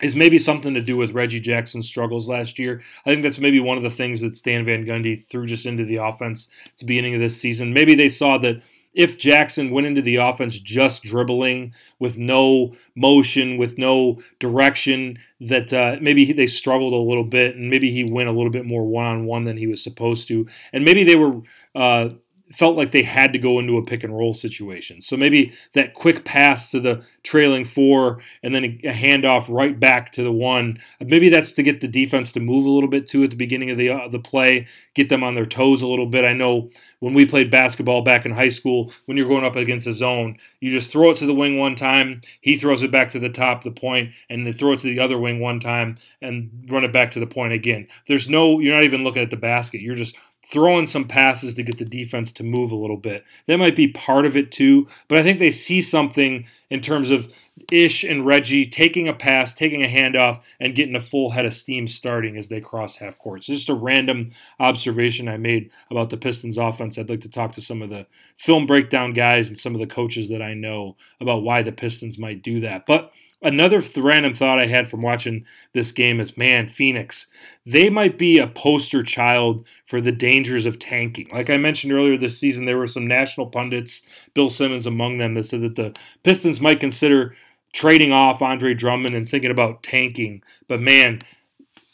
is 0.02 0.16
maybe 0.16 0.38
something 0.38 0.74
to 0.74 0.82
do 0.82 0.98
with 0.98 1.12
Reggie 1.12 1.40
Jackson's 1.40 1.88
struggles 1.88 2.28
last 2.28 2.60
year. 2.60 2.82
I 3.06 3.10
think 3.10 3.24
that's 3.24 3.40
maybe 3.40 3.60
one 3.60 3.78
of 3.78 3.84
the 3.84 3.90
things 3.90 4.22
that 4.22 4.36
Stan 4.36 4.66
Van 4.66 4.86
Gundy 4.86 5.26
threw 5.26 5.46
just 5.46 5.66
into 5.66 5.86
the 5.86 5.98
offense 5.98 6.50
at 6.66 6.80
the 6.80 6.86
beginning 6.86 7.16
of 7.16 7.22
this 7.22 7.40
season. 7.40 7.74
Maybe 7.74 7.96
they 7.96 8.10
saw 8.10 8.38
that 8.40 8.62
if 8.94 9.18
Jackson 9.18 9.72
went 9.72 9.88
into 9.88 10.02
the 10.02 10.16
offense 10.16 10.58
just 10.58 11.04
dribbling 11.04 11.74
with 12.00 12.18
no 12.18 12.76
motion, 12.96 13.58
with 13.58 13.78
no 13.78 14.22
direction, 14.40 15.20
that 15.42 15.72
uh, 15.74 15.98
maybe 16.02 16.32
they 16.32 16.48
struggled 16.48 16.94
a 16.94 16.98
little 16.98 17.26
bit, 17.26 17.56
and 17.56 17.70
maybe 17.70 17.92
he 17.92 18.06
went 18.06 18.30
a 18.30 18.32
little 18.32 18.50
bit 18.50 18.66
more 18.66 18.86
one 18.86 19.06
on 19.06 19.26
one 19.26 19.44
than 19.44 19.58
he 19.58 19.68
was 19.68 19.84
supposed 19.84 20.28
to, 20.30 20.48
and 20.72 20.86
maybe 20.86 21.04
they 21.04 21.18
were 21.18 21.42
uh, 21.76 22.10
felt 22.54 22.78
like 22.78 22.92
they 22.92 23.04
had 23.04 23.34
to 23.34 23.40
go 23.40 23.60
into 23.60 23.78
a 23.78 23.84
pick 23.84 24.04
and 24.04 24.16
roll 24.16 24.34
situation. 24.34 25.02
So 25.02 25.18
maybe 25.18 25.54
that 25.74 25.94
quick 25.94 26.24
pass 26.24 26.70
to 26.72 26.80
the 26.80 27.04
trailing 27.24 27.66
four 27.66 28.22
and 28.44 28.54
then 28.54 28.64
a 28.84 28.94
handoff 28.94 29.46
right 29.50 29.80
back 29.80 30.12
to 30.14 30.24
the 30.24 30.32
one. 30.32 30.80
Maybe 31.00 31.30
that's 31.30 31.54
to 31.54 31.64
get 31.64 31.82
the 31.82 31.88
defense 31.88 32.32
to 32.34 32.40
move 32.40 32.66
a 32.66 32.70
little 32.70 32.90
bit 32.90 33.08
too 33.08 33.24
at 33.24 33.32
the 33.32 33.36
beginning 33.36 33.72
of 33.72 33.78
the 33.78 33.90
uh, 33.90 34.08
the 34.10 34.20
play, 34.20 34.68
get 34.94 35.10
them 35.10 35.24
on 35.24 35.34
their 35.34 35.46
toes 35.46 35.82
a 35.82 35.88
little 35.88 36.06
bit. 36.06 36.24
I 36.24 36.34
know 36.34 36.70
when 37.00 37.14
we 37.14 37.26
played 37.26 37.52
basketball 37.52 38.02
back 38.02 38.26
in 38.26 38.32
high 38.32 38.50
school, 38.50 38.92
when 39.06 39.18
you're 39.18 39.28
going 39.28 39.46
up 39.46 39.56
against 39.56 39.88
a 39.88 39.94
zone, 39.94 40.38
you 40.60 40.72
just 40.72 40.92
throw 40.92 41.12
it 41.12 41.18
to 41.18 41.26
the 41.26 41.34
wing 41.34 41.58
one 41.58 41.76
time, 41.76 42.22
he 42.42 42.58
throws 42.58 42.84
it 42.84 42.92
back 42.92 43.12
to 43.12 43.20
the 43.20 43.30
top, 43.30 43.64
the 43.64 43.72
point, 43.72 44.12
and 44.30 44.46
then 44.46 44.54
throw 44.54 44.72
it 44.74 44.80
to 44.80 44.88
the 44.88 45.00
other 45.00 45.18
wing 45.18 45.40
one 45.40 45.60
time 45.60 45.98
and 46.22 46.68
run 46.70 46.84
it 46.84 46.94
back 46.94 47.12
to 47.12 47.20
the 47.20 47.28
point 47.28 47.54
again. 47.54 47.88
There's 48.08 48.30
no, 48.30 48.60
you're 48.60 48.76
not 48.76 48.84
even 48.84 49.04
looking 49.04 49.24
at 49.24 49.30
the 49.30 49.36
basket. 49.36 49.82
You're 49.82 49.96
just 49.96 50.16
throwing 50.52 50.88
some 50.88 51.08
passes 51.08 51.54
to 51.56 51.64
get 51.64 51.78
the 51.78 51.86
defense 51.86 52.32
to 52.34 52.44
move 52.44 52.72
a 52.72 52.76
little 52.76 52.98
bit. 52.98 53.24
That 53.48 53.58
might 53.58 53.76
be 53.76 53.88
part 53.88 54.26
of 54.26 54.38
it 54.38 54.52
too, 54.52 54.88
but 55.08 55.18
I 55.18 55.24
think 55.24 55.40
they 55.40 55.52
see 55.52 55.82
something 55.82 56.46
in 56.70 56.82
terms 56.82 57.10
of 57.10 57.32
Ish 57.72 58.04
and 58.04 58.26
Reggie 58.26 58.66
taking 58.66 59.08
a 59.08 59.14
pass, 59.14 59.54
taking 59.54 59.84
a 59.84 59.88
handoff, 59.88 60.42
and 60.60 60.76
getting 60.76 60.96
a 60.96 61.02
full 61.02 61.32
head 61.32 61.46
of 61.46 61.54
steam 61.54 61.88
starting 61.88 62.38
as 62.38 62.50
they 62.50 62.62
cross 62.62 62.98
half 62.98 63.18
court. 63.18 63.40
It's 63.40 63.48
just 63.48 63.70
a 63.70 63.74
random 63.74 64.32
observation 64.60 65.28
I 65.28 65.38
made 65.38 65.72
about 65.90 66.10
the 66.10 66.18
Pistons 66.18 66.58
offense. 66.58 66.98
I'd 66.98 67.10
like 67.10 67.22
to 67.22 67.30
talk 67.30 67.54
to 67.54 67.62
some 67.62 67.82
of 67.82 67.90
the 67.90 68.06
film 68.38 68.66
breakdown 68.66 69.14
guys 69.14 69.48
and 69.48 69.58
some 69.58 69.74
of 69.74 69.80
the 69.80 69.88
coaches 69.88 70.30
that 70.30 70.42
I 70.42 70.54
know 70.54 70.98
about 71.20 71.44
why 71.44 71.62
the 71.62 71.72
Pistons 71.72 72.18
might 72.18 72.44
do 72.44 72.60
that. 72.60 72.86
But 72.86 73.12
Another 73.42 73.84
random 73.98 74.34
thought 74.34 74.60
I 74.60 74.68
had 74.68 74.90
from 74.90 75.02
watching 75.02 75.46
this 75.74 75.92
game 75.92 76.20
is 76.20 76.38
man, 76.38 76.68
Phoenix, 76.68 77.28
they 77.66 77.90
might 77.90 78.18
be 78.18 78.40
a 78.40 78.48
poster 78.48 79.04
child 79.04 79.66
for 79.86 80.02
the 80.02 80.12
dangers 80.12 80.66
of 80.66 80.80
tanking. 80.80 81.30
Like 81.32 81.50
I 81.50 81.58
mentioned 81.58 81.94
earlier 81.94 82.18
this 82.18 82.38
season, 82.38 82.66
there 82.66 82.78
were 82.78 82.88
some 82.88 83.06
national 83.08 83.48
pundits, 83.48 84.02
Bill 84.34 84.50
Simmons 84.50 84.88
among 84.88 85.18
them, 85.18 85.34
that 85.36 85.46
said 85.46 85.62
that 85.62 85.76
the 85.76 85.94
Pistons 86.24 86.62
might 86.62 86.80
consider 86.80 87.36
trading 87.74 88.14
off 88.14 88.42
Andre 88.42 88.74
Drummond 88.74 89.16
and 89.16 89.30
thinking 89.30 89.52
about 89.52 89.84
tanking. 89.84 90.42
But 90.68 90.80
man, 90.80 91.20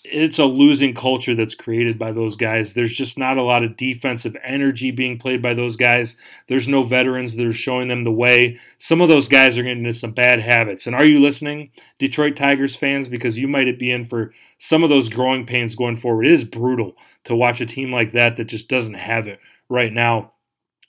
it's 0.03 0.39
a 0.39 0.45
losing 0.45 0.95
culture 0.95 1.35
that's 1.35 1.53
created 1.53 1.99
by 1.99 2.11
those 2.11 2.35
guys. 2.35 2.73
There's 2.73 2.93
just 2.93 3.17
not 3.17 3.37
a 3.37 3.43
lot 3.43 3.63
of 3.63 3.77
defensive 3.77 4.35
energy 4.43 4.89
being 4.89 5.19
played 5.19 5.41
by 5.41 5.53
those 5.53 5.75
guys. 5.75 6.15
There's 6.47 6.67
no 6.67 6.83
veterans 6.83 7.35
that 7.35 7.45
are 7.45 7.53
showing 7.53 7.87
them 7.87 8.03
the 8.03 8.11
way. 8.11 8.59
Some 8.79 9.01
of 9.01 9.09
those 9.09 9.27
guys 9.27 9.57
are 9.57 9.63
getting 9.63 9.79
into 9.79 9.93
some 9.93 10.11
bad 10.11 10.39
habits. 10.39 10.87
And 10.87 10.95
are 10.95 11.05
you 11.05 11.19
listening, 11.19 11.69
Detroit 11.99 12.35
Tigers 12.35 12.75
fans? 12.75 13.09
Because 13.09 13.37
you 13.37 13.47
might 13.47 13.77
be 13.77 13.91
in 13.91 14.05
for 14.05 14.33
some 14.57 14.83
of 14.83 14.89
those 14.89 15.07
growing 15.07 15.45
pains 15.45 15.75
going 15.75 15.97
forward. 15.97 16.25
It 16.25 16.33
is 16.33 16.43
brutal 16.43 16.95
to 17.25 17.35
watch 17.35 17.61
a 17.61 17.65
team 17.65 17.91
like 17.91 18.13
that 18.13 18.37
that 18.37 18.45
just 18.45 18.67
doesn't 18.67 18.95
have 18.95 19.27
it 19.27 19.39
right 19.69 19.93
now 19.93 20.33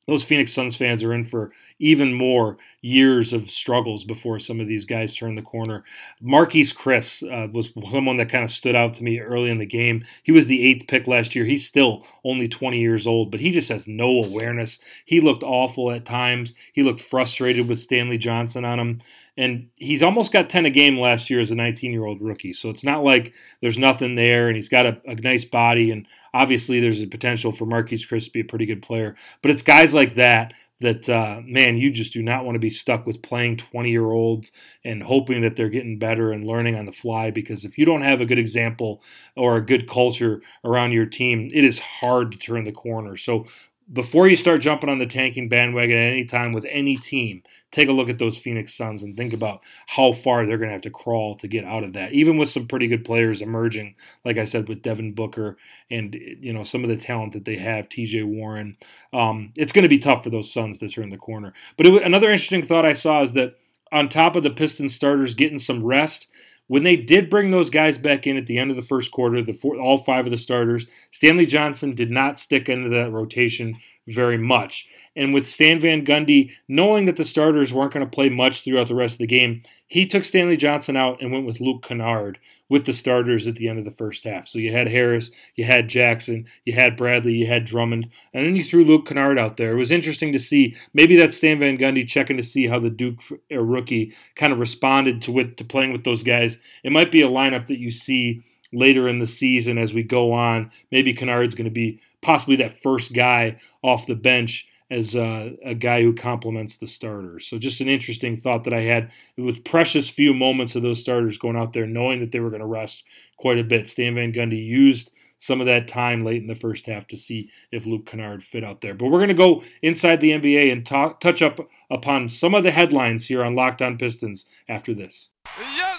those 0.07 0.25
Phoenix 0.25 0.53
Suns 0.53 0.77
fans 0.77 1.03
are 1.03 1.13
in 1.13 1.25
for 1.25 1.53
even 1.79 2.13
more 2.13 2.57
years 2.81 3.33
of 3.33 3.51
struggles 3.51 4.05
before 4.05 4.39
some 4.39 4.61
of 4.61 4.67
these 4.67 4.85
guys 4.85 5.15
turn 5.15 5.37
the 5.37 5.43
corner. 5.43 5.85
Marquese 6.23 6.75
Chriss 6.75 7.23
uh, 7.23 7.49
was 7.53 7.73
someone 7.91 8.17
that 8.17 8.29
kind 8.29 8.45
of 8.45 8.51
stood 8.51 8.75
out 8.75 8.95
to 8.95 9.05
me 9.05 9.21
early 9.21 9.51
in 9.51 9.59
the 9.59 9.67
game. 9.67 10.05
He 10.23 10.33
was 10.33 10.47
the 10.47 10.63
eighth 10.63 10.89
pick 10.89 11.07
last 11.07 11.35
year. 11.35 11.45
He's 11.45 11.67
still 11.67 12.05
only 12.25 12.49
20 12.49 12.79
years 12.79 13.07
old, 13.07 13.31
but 13.31 13.41
he 13.41 13.53
just 13.53 13.69
has 13.69 13.87
no 13.87 14.25
awareness. 14.25 14.81
He 15.05 15.21
looked 15.21 15.45
awful 15.45 15.91
at 15.93 16.05
times. 16.05 16.53
He 16.73 16.83
looked 16.83 17.01
frustrated 17.01 17.69
with 17.69 17.81
Stanley 17.81 18.19
Johnson 18.19 18.65
on 18.65 18.81
him. 18.81 19.01
And 19.37 19.69
he's 19.77 20.03
almost 20.03 20.33
got 20.33 20.51
10 20.51 20.67
a 20.67 20.71
game 20.71 20.99
last 20.99 21.31
year 21.31 21.41
as 21.41 21.51
a 21.51 21.55
19 21.55 21.91
year 21.91 22.05
old 22.05 22.21
rookie. 22.21 22.53
So 22.53 22.69
it's 22.69 22.85
not 22.85 23.03
like 23.03 23.33
there's 23.63 23.79
nothing 23.79 24.15
there, 24.15 24.49
and 24.49 24.57
he's 24.57 24.69
got 24.69 24.85
a, 24.85 25.01
a 25.07 25.15
nice 25.15 25.45
body. 25.45 25.91
And 25.91 26.07
obviously, 26.35 26.81
there's 26.81 27.03
a 27.03 27.07
potential 27.07 27.53
for 27.53 27.67
Marquese 27.67 28.09
Chriss 28.09 28.27
to 28.27 28.31
be 28.31 28.41
a 28.41 28.45
pretty 28.45 28.67
good 28.67 28.83
player. 28.83 29.17
But 29.43 29.51
it's 29.51 29.63
guys 29.63 29.95
like 29.95 30.15
that 30.17 30.55
that, 30.83 31.09
uh, 31.09 31.41
man, 31.45 31.77
you 31.77 31.91
just 31.91 32.13
do 32.13 32.23
not 32.23 32.45
want 32.45 32.57
to 32.57 32.61
be 32.61 32.71
stuck 32.71 33.07
with 33.07 33.23
playing 33.23 33.57
20 33.57 33.91
year 33.91 34.11
olds 34.11 34.53
and 34.85 35.03
hoping 35.03 35.41
that 35.43 35.57
they're 35.57 35.69
getting 35.69 35.99
better 35.99 36.33
and 36.33 36.45
learning 36.45 36.75
on 36.75 36.85
the 36.85 36.93
fly. 36.93 37.31
Because 37.31 37.65
if 37.65 37.79
you 37.79 37.85
don't 37.85 38.03
have 38.03 38.21
a 38.21 38.27
good 38.27 38.39
example 38.39 39.03
or 39.37 39.57
a 39.57 39.65
good 39.65 39.89
culture 39.89 40.43
around 40.65 40.93
your 40.93 41.07
team, 41.07 41.49
it 41.55 41.65
is 41.65 41.79
hard 41.79 42.33
to 42.33 42.39
turn 42.39 42.65
the 42.65 42.73
corner. 42.73 43.17
So 43.17 43.47
before 43.91 44.29
you 44.29 44.37
start 44.37 44.61
jumping 44.61 44.91
on 44.91 44.99
the 44.99 45.07
tanking 45.07 45.49
bandwagon 45.49 45.97
at 45.97 46.13
any 46.13 46.25
time 46.25 46.53
with 46.53 46.67
any 46.69 46.97
team, 46.97 47.43
take 47.71 47.89
a 47.89 47.93
look 47.93 48.09
at 48.09 48.19
those 48.19 48.39
Phoenix 48.39 48.75
Suns 48.75 49.03
and 49.03 49.17
think 49.17 49.33
about 49.33 49.61
how 49.87 50.13
far 50.13 50.47
they're 50.47 50.59
going 50.59 50.69
to 50.69 50.75
have 50.75 50.83
to 50.83 50.91
crawl 50.91 51.35
to 51.37 51.49
get 51.49 51.65
out 51.65 51.83
of 51.83 51.95
that. 51.95 52.13
Even 52.13 52.37
with 52.37 52.49
some 52.49 52.69
pretty 52.69 52.87
good 52.87 53.05
players 53.05 53.43
emerging, 53.43 53.95
like 54.25 54.39
I 54.39 54.45
said, 54.45 54.69
with 54.69 54.83
Devin 54.83 55.15
Booker 55.15 55.57
and 55.91 56.15
you 56.15 56.53
know 56.53 56.65
some 56.65 56.85
of 56.85 56.91
the 56.91 56.97
talent 56.97 57.33
that 57.33 57.45
they 57.45 57.57
have, 57.57 57.89
T.J. 57.89 58.23
Warren, 58.23 58.77
um, 59.13 59.53
it's 59.57 59.73
going 59.73 59.85
to 59.85 59.89
be 59.89 59.99
tough 59.99 60.23
for 60.23 60.31
those 60.31 60.53
Suns 60.53 60.79
to 60.79 60.89
turn 60.89 61.11
the 61.11 61.17
corner. 61.17 61.53
But 61.77 61.87
it, 61.87 62.03
another 62.03 62.31
interesting 62.31 62.63
thought 62.63 62.87
I 62.87 62.93
saw 62.93 63.23
is 63.23 63.33
that 63.35 63.57
on 63.91 64.09
top 64.09 64.37
of 64.37 64.43
the 64.43 64.51
Pistons 64.51 64.95
starters 64.95 65.35
getting 65.35 65.59
some 65.59 65.85
rest, 65.85 66.29
when 66.73 66.85
they 66.85 66.97
did 66.97 67.29
bring 67.29 67.51
those 67.51 67.69
guys 67.69 67.99
back 67.99 68.27
in 68.27 68.39
at 68.39 68.47
the 68.47 68.57
end 68.57 68.71
of 68.71 68.77
the 68.77 68.83
first 68.83 69.11
quarter, 69.11 69.43
the 69.43 69.53
four, 69.53 69.77
all 69.77 69.99
five 69.99 70.25
of 70.25 70.31
the 70.31 70.39
starters, 70.39 70.87
Stanley 71.11 71.45
Johnson 71.45 71.95
did 71.95 72.11
not 72.11 72.39
stick 72.39 72.67
into 72.67 72.89
that 72.89 73.13
rotation 73.13 73.77
very 74.09 74.39
much. 74.39 74.87
And 75.15 75.35
with 75.35 75.47
Stan 75.47 75.81
Van 75.81 76.03
Gundy 76.03 76.51
knowing 76.69 77.05
that 77.05 77.17
the 77.17 77.27
starters 77.27 77.75
weren't 77.75 77.93
going 77.93 78.07
to 78.07 78.11
play 78.11 78.31
much 78.31 78.65
throughout 78.65 78.89
the 78.89 78.95
rest 78.95 79.17
of 79.17 79.19
the 79.19 79.27
game, 79.27 79.63
he 79.87 80.07
took 80.07 80.25
Stanley 80.25 80.57
Johnson 80.57 80.97
out 80.97 81.21
and 81.21 81.31
went 81.31 81.45
with 81.45 81.61
Luke 81.61 81.87
Kennard 81.87 82.39
with 82.73 82.87
the 82.87 82.93
starters 82.95 83.47
at 83.47 83.57
the 83.57 83.69
end 83.69 83.79
of 83.79 83.85
the 83.85 83.91
first 83.91 84.25
half. 84.25 84.49
So 84.49 84.59
you 84.59 84.73
had 84.73 84.89
Harris, 84.89 85.31
you 85.57 85.65
had 85.67 85.89
Jackson, 85.89 86.47
you 86.65 86.73
had 86.73 86.97
Bradley, 86.97 87.35
you 87.35 87.47
had 87.47 87.67
Drummond, 87.67 88.09
and 88.33 88.47
then 88.47 88.57
you 88.57 88.65
threw 88.65 88.83
Luke 88.83 89.07
Kennard 89.07 89.39
out 89.39 89.59
there. 89.59 89.73
It 89.73 89.79
was 89.79 89.91
interesting 89.91 90.33
to 90.33 90.39
see. 90.39 90.75
Maybe 90.95 91.15
that's 91.15 91.37
Stan 91.37 91.59
Van 91.59 91.77
Gundy 91.77 92.09
checking 92.09 92.39
to 92.39 92.43
see 92.43 92.67
how 92.67 92.79
the 92.79 92.89
Duke 92.89 93.21
uh, 93.53 93.61
rookie 93.61 94.15
kind 94.37 94.55
of 94.55 94.59
responded 94.59 95.21
to 95.21 95.33
with 95.33 95.57
to 95.57 95.65
playing 95.65 95.93
with 95.93 96.05
those 96.05 96.23
guys. 96.23 96.57
It 96.83 96.93
might 96.93 97.13
be 97.13 97.21
a 97.21 97.29
lineup 97.29 97.67
that 97.67 97.79
you 97.79 97.91
see 97.91 98.43
later 98.73 99.07
in 99.07 99.19
the 99.19 99.27
season 99.27 99.77
as 99.77 99.93
we 99.93 100.03
go 100.03 100.33
on. 100.33 100.71
Maybe 100.91 101.13
Kennard's 101.13 101.55
going 101.55 101.67
to 101.67 101.71
be 101.71 102.01
possibly 102.23 102.57
that 102.57 102.83
first 102.83 103.13
guy 103.13 103.61
off 103.83 104.07
the 104.07 104.15
bench 104.15 104.67
as 104.93 105.15
a, 105.15 105.57
a, 105.65 105.75
guy 105.75 106.03
who 106.03 106.15
complements 106.15 106.77
the 106.77 106.87
starters. 106.87 107.47
So 107.47 107.57
just 107.57 107.81
an 107.81 107.89
interesting 107.89 108.37
thought 108.37 108.65
that 108.65 108.75
I 108.75 108.83
had 108.83 109.11
with 109.39 109.65
precious 109.65 110.11
few 110.11 110.35
moments 110.35 110.77
of 110.77 110.83
those 110.83 111.01
starters 111.01 111.39
going 111.39 111.57
out 111.57 111.73
there, 111.73 111.87
knowing 111.87 112.21
that 112.21 112.31
they 112.31 112.41
were 112.41 112.51
going 112.51 112.61
to 112.61 112.67
rest 112.67 113.03
quite 113.39 113.59
a 113.59 113.65
bit. 113.65 113.89
Stan 113.89 114.15
Van 114.15 114.33
Gundy 114.35 114.63
used 114.63 115.11
some 115.39 115.61
of 115.61 115.67
that 115.67 115.89
time 115.89 116.23
late 116.23 116.43
in 116.43 116.47
the 116.47 116.55
first 116.55 116.87
half 116.87 117.07
to 117.07 117.17
see 117.17 117.51
if 117.73 117.87
Luke 117.87 118.05
Kennard 118.05 118.45
fit 118.45 118.63
out 118.63 118.83
there. 118.83 118.95
But 118.95 119.07
we're 119.07 119.19
going 119.19 119.29
to 119.29 119.35
go 119.35 119.63
inside 119.81 120.21
the 120.21 120.33
NBA 120.33 120.71
and 120.71 120.85
talk, 120.85 121.21
touch 121.21 121.41
up 121.41 121.59
upon 121.91 122.29
some 122.29 122.55
of 122.55 122.63
the 122.63 122.71
headlines 122.71 123.27
here 123.27 123.43
on 123.43 123.55
Locked 123.55 123.81
On 123.81 123.97
Pistons 123.97 124.45
after 124.69 124.93
this. 124.93 125.31
Sir! 125.59 125.92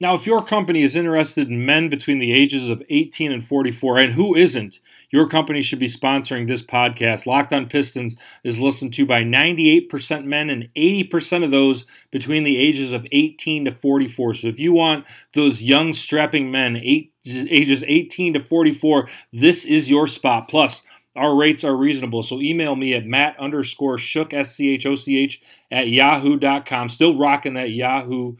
Now, 0.00 0.14
if 0.14 0.26
your 0.26 0.44
company 0.44 0.82
is 0.82 0.94
interested 0.94 1.48
in 1.48 1.66
men 1.66 1.88
between 1.88 2.20
the 2.20 2.32
ages 2.32 2.68
of 2.68 2.82
18 2.88 3.32
and 3.32 3.44
44, 3.44 3.98
and 3.98 4.12
who 4.12 4.36
isn't, 4.36 4.78
your 5.10 5.28
company 5.28 5.60
should 5.60 5.80
be 5.80 5.88
sponsoring 5.88 6.46
this 6.46 6.62
podcast. 6.62 7.26
Locked 7.26 7.52
on 7.52 7.68
Pistons 7.68 8.16
is 8.44 8.60
listened 8.60 8.92
to 8.94 9.06
by 9.06 9.22
98% 9.22 10.24
men 10.24 10.50
and 10.50 10.68
80% 10.76 11.44
of 11.44 11.50
those 11.50 11.84
between 12.12 12.44
the 12.44 12.58
ages 12.58 12.92
of 12.92 13.06
18 13.10 13.64
to 13.64 13.72
44. 13.72 14.34
So 14.34 14.46
if 14.46 14.60
you 14.60 14.72
want 14.72 15.04
those 15.32 15.62
young, 15.62 15.92
strapping 15.92 16.52
men, 16.52 16.76
eight, 16.76 17.12
ages 17.26 17.82
18 17.84 18.34
to 18.34 18.40
44, 18.40 19.08
this 19.32 19.64
is 19.64 19.90
your 19.90 20.06
spot. 20.06 20.46
Plus, 20.48 20.82
our 21.16 21.34
rates 21.34 21.64
are 21.64 21.74
reasonable. 21.74 22.22
So 22.22 22.40
email 22.40 22.76
me 22.76 22.94
at 22.94 23.04
matt 23.04 23.38
underscore 23.40 23.96
schoch, 23.96 24.32
S 24.32 24.54
C 24.54 24.70
H 24.70 24.86
O 24.86 24.94
C 24.94 25.18
H, 25.18 25.40
at 25.72 25.88
yahoo.com. 25.88 26.88
Still 26.88 27.18
rocking 27.18 27.54
that 27.54 27.70
Yahoo 27.70 28.36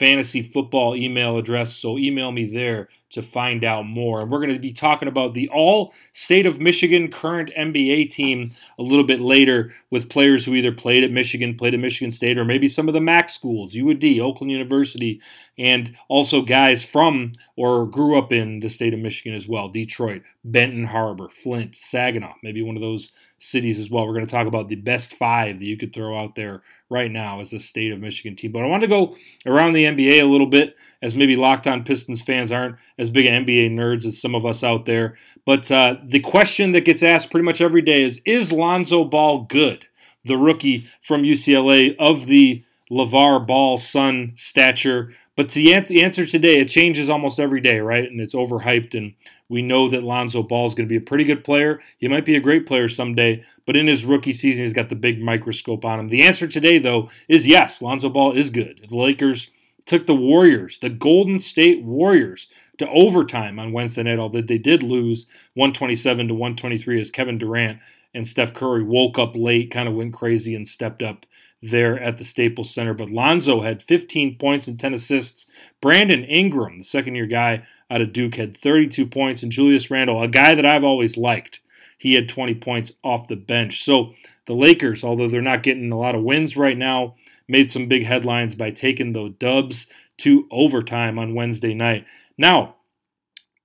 fantasy 0.00 0.42
football 0.42 0.96
email 0.96 1.36
address. 1.36 1.74
So 1.76 1.98
email 1.98 2.32
me 2.32 2.46
there 2.46 2.88
to 3.10 3.20
find 3.22 3.64
out 3.64 3.84
more. 3.86 4.20
And 4.20 4.30
we're 4.30 4.38
going 4.38 4.54
to 4.54 4.58
be 4.58 4.72
talking 4.72 5.08
about 5.08 5.34
the 5.34 5.48
all 5.50 5.92
state 6.14 6.46
of 6.46 6.58
Michigan 6.58 7.10
current 7.10 7.50
NBA 7.56 8.10
team 8.10 8.48
a 8.78 8.82
little 8.82 9.04
bit 9.04 9.20
later 9.20 9.74
with 9.90 10.08
players 10.08 10.46
who 10.46 10.54
either 10.54 10.72
played 10.72 11.04
at 11.04 11.10
Michigan, 11.10 11.54
played 11.54 11.74
at 11.74 11.80
Michigan 11.80 12.12
State, 12.12 12.38
or 12.38 12.46
maybe 12.46 12.66
some 12.66 12.88
of 12.88 12.94
the 12.94 13.00
MAC 13.00 13.28
schools, 13.28 13.76
UD, 13.76 14.20
Oakland 14.20 14.50
University, 14.50 15.20
and 15.60 15.94
also 16.08 16.40
guys 16.40 16.82
from 16.82 17.32
or 17.54 17.86
grew 17.86 18.16
up 18.16 18.32
in 18.32 18.60
the 18.60 18.68
state 18.68 18.94
of 18.94 18.98
Michigan 18.98 19.34
as 19.34 19.46
well 19.46 19.68
Detroit, 19.68 20.22
Benton 20.42 20.84
Harbor, 20.84 21.28
Flint, 21.28 21.76
Saginaw, 21.76 22.32
maybe 22.42 22.62
one 22.62 22.76
of 22.76 22.82
those 22.82 23.10
cities 23.38 23.78
as 23.78 23.90
well. 23.90 24.06
We're 24.06 24.14
going 24.14 24.26
to 24.26 24.32
talk 24.32 24.46
about 24.46 24.68
the 24.68 24.76
best 24.76 25.14
five 25.16 25.58
that 25.58 25.64
you 25.64 25.76
could 25.76 25.94
throw 25.94 26.18
out 26.18 26.34
there 26.34 26.62
right 26.88 27.10
now 27.10 27.40
as 27.40 27.52
a 27.52 27.58
state 27.58 27.92
of 27.92 28.00
Michigan 28.00 28.36
team. 28.36 28.52
But 28.52 28.62
I 28.62 28.66
want 28.66 28.82
to 28.82 28.88
go 28.88 29.14
around 29.46 29.74
the 29.74 29.84
NBA 29.84 30.22
a 30.22 30.26
little 30.26 30.46
bit, 30.46 30.76
as 31.02 31.14
maybe 31.14 31.36
Locked 31.36 31.66
On 31.66 31.84
Pistons 31.84 32.22
fans 32.22 32.52
aren't 32.52 32.76
as 32.98 33.10
big 33.10 33.26
NBA 33.26 33.70
nerds 33.70 34.06
as 34.06 34.20
some 34.20 34.34
of 34.34 34.46
us 34.46 34.64
out 34.64 34.86
there. 34.86 35.18
But 35.44 35.70
uh, 35.70 35.96
the 36.04 36.20
question 36.20 36.72
that 36.72 36.86
gets 36.86 37.02
asked 37.02 37.30
pretty 37.30 37.44
much 37.44 37.60
every 37.60 37.82
day 37.82 38.02
is 38.02 38.22
Is 38.24 38.50
Lonzo 38.50 39.04
Ball 39.04 39.44
good? 39.44 39.86
The 40.24 40.36
rookie 40.36 40.86
from 41.02 41.22
UCLA 41.22 41.96
of 41.98 42.26
the 42.26 42.64
LeVar 42.90 43.46
Ball 43.46 43.78
son 43.78 44.32
stature. 44.34 45.14
But 45.36 45.50
the 45.50 45.72
answer 45.74 46.26
today, 46.26 46.58
it 46.58 46.68
changes 46.68 47.08
almost 47.08 47.40
every 47.40 47.60
day, 47.60 47.80
right? 47.80 48.10
And 48.10 48.20
it's 48.20 48.34
overhyped 48.34 48.94
and 48.94 49.14
we 49.48 49.62
know 49.62 49.88
that 49.90 50.04
Lonzo 50.04 50.42
Ball 50.42 50.66
is 50.66 50.74
going 50.74 50.86
to 50.88 50.92
be 50.92 50.98
a 50.98 51.00
pretty 51.00 51.24
good 51.24 51.44
player. 51.44 51.80
He 51.98 52.08
might 52.08 52.24
be 52.24 52.36
a 52.36 52.40
great 52.40 52.66
player 52.66 52.88
someday, 52.88 53.42
but 53.66 53.76
in 53.76 53.86
his 53.88 54.04
rookie 54.04 54.32
season, 54.32 54.64
he's 54.64 54.72
got 54.72 54.88
the 54.88 54.94
big 54.94 55.20
microscope 55.20 55.84
on 55.84 55.98
him. 55.98 56.08
The 56.08 56.24
answer 56.24 56.46
today, 56.46 56.78
though, 56.78 57.10
is 57.28 57.48
yes, 57.48 57.82
Lonzo 57.82 58.08
Ball 58.10 58.32
is 58.32 58.50
good. 58.50 58.86
The 58.88 58.96
Lakers 58.96 59.50
took 59.86 60.06
the 60.06 60.14
Warriors, 60.14 60.78
the 60.78 60.88
Golden 60.90 61.40
State 61.40 61.82
Warriors, 61.82 62.46
to 62.78 62.88
overtime 62.90 63.58
on 63.58 63.72
Wednesday 63.72 64.04
night, 64.04 64.18
although 64.18 64.40
they 64.40 64.58
did 64.58 64.82
lose 64.82 65.26
127 65.54 66.28
to 66.28 66.34
123 66.34 67.00
as 67.00 67.10
Kevin 67.10 67.38
Durant 67.38 67.80
and 68.14 68.26
Steph 68.26 68.54
Curry 68.54 68.84
woke 68.84 69.18
up 69.18 69.34
late, 69.34 69.70
kind 69.70 69.88
of 69.88 69.94
went 69.94 70.14
crazy, 70.14 70.54
and 70.54 70.66
stepped 70.66 71.02
up 71.02 71.26
there 71.62 71.98
at 72.00 72.18
the 72.18 72.24
Staples 72.24 72.72
Center. 72.72 72.94
But 72.94 73.10
Lonzo 73.10 73.60
had 73.60 73.82
15 73.82 74.36
points 74.38 74.68
and 74.68 74.78
10 74.78 74.94
assists. 74.94 75.46
Brandon 75.80 76.24
Ingram, 76.24 76.78
the 76.78 76.84
second 76.84 77.14
year 77.14 77.26
guy 77.26 77.66
out 77.90 78.00
of 78.00 78.12
Duke, 78.12 78.36
had 78.36 78.56
32 78.56 79.06
points. 79.06 79.42
And 79.42 79.52
Julius 79.52 79.90
Randle, 79.90 80.22
a 80.22 80.28
guy 80.28 80.54
that 80.54 80.66
I've 80.66 80.84
always 80.84 81.16
liked, 81.16 81.60
he 81.98 82.14
had 82.14 82.28
20 82.28 82.54
points 82.56 82.92
off 83.04 83.28
the 83.28 83.36
bench. 83.36 83.84
So 83.84 84.14
the 84.46 84.54
Lakers, 84.54 85.04
although 85.04 85.28
they're 85.28 85.42
not 85.42 85.62
getting 85.62 85.92
a 85.92 85.98
lot 85.98 86.14
of 86.14 86.22
wins 86.22 86.56
right 86.56 86.78
now, 86.78 87.16
made 87.46 87.70
some 87.70 87.88
big 87.88 88.04
headlines 88.04 88.54
by 88.54 88.70
taking 88.70 89.12
the 89.12 89.34
dubs 89.38 89.86
to 90.18 90.46
overtime 90.50 91.18
on 91.18 91.34
Wednesday 91.34 91.74
night. 91.74 92.06
Now, 92.38 92.76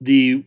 the 0.01 0.45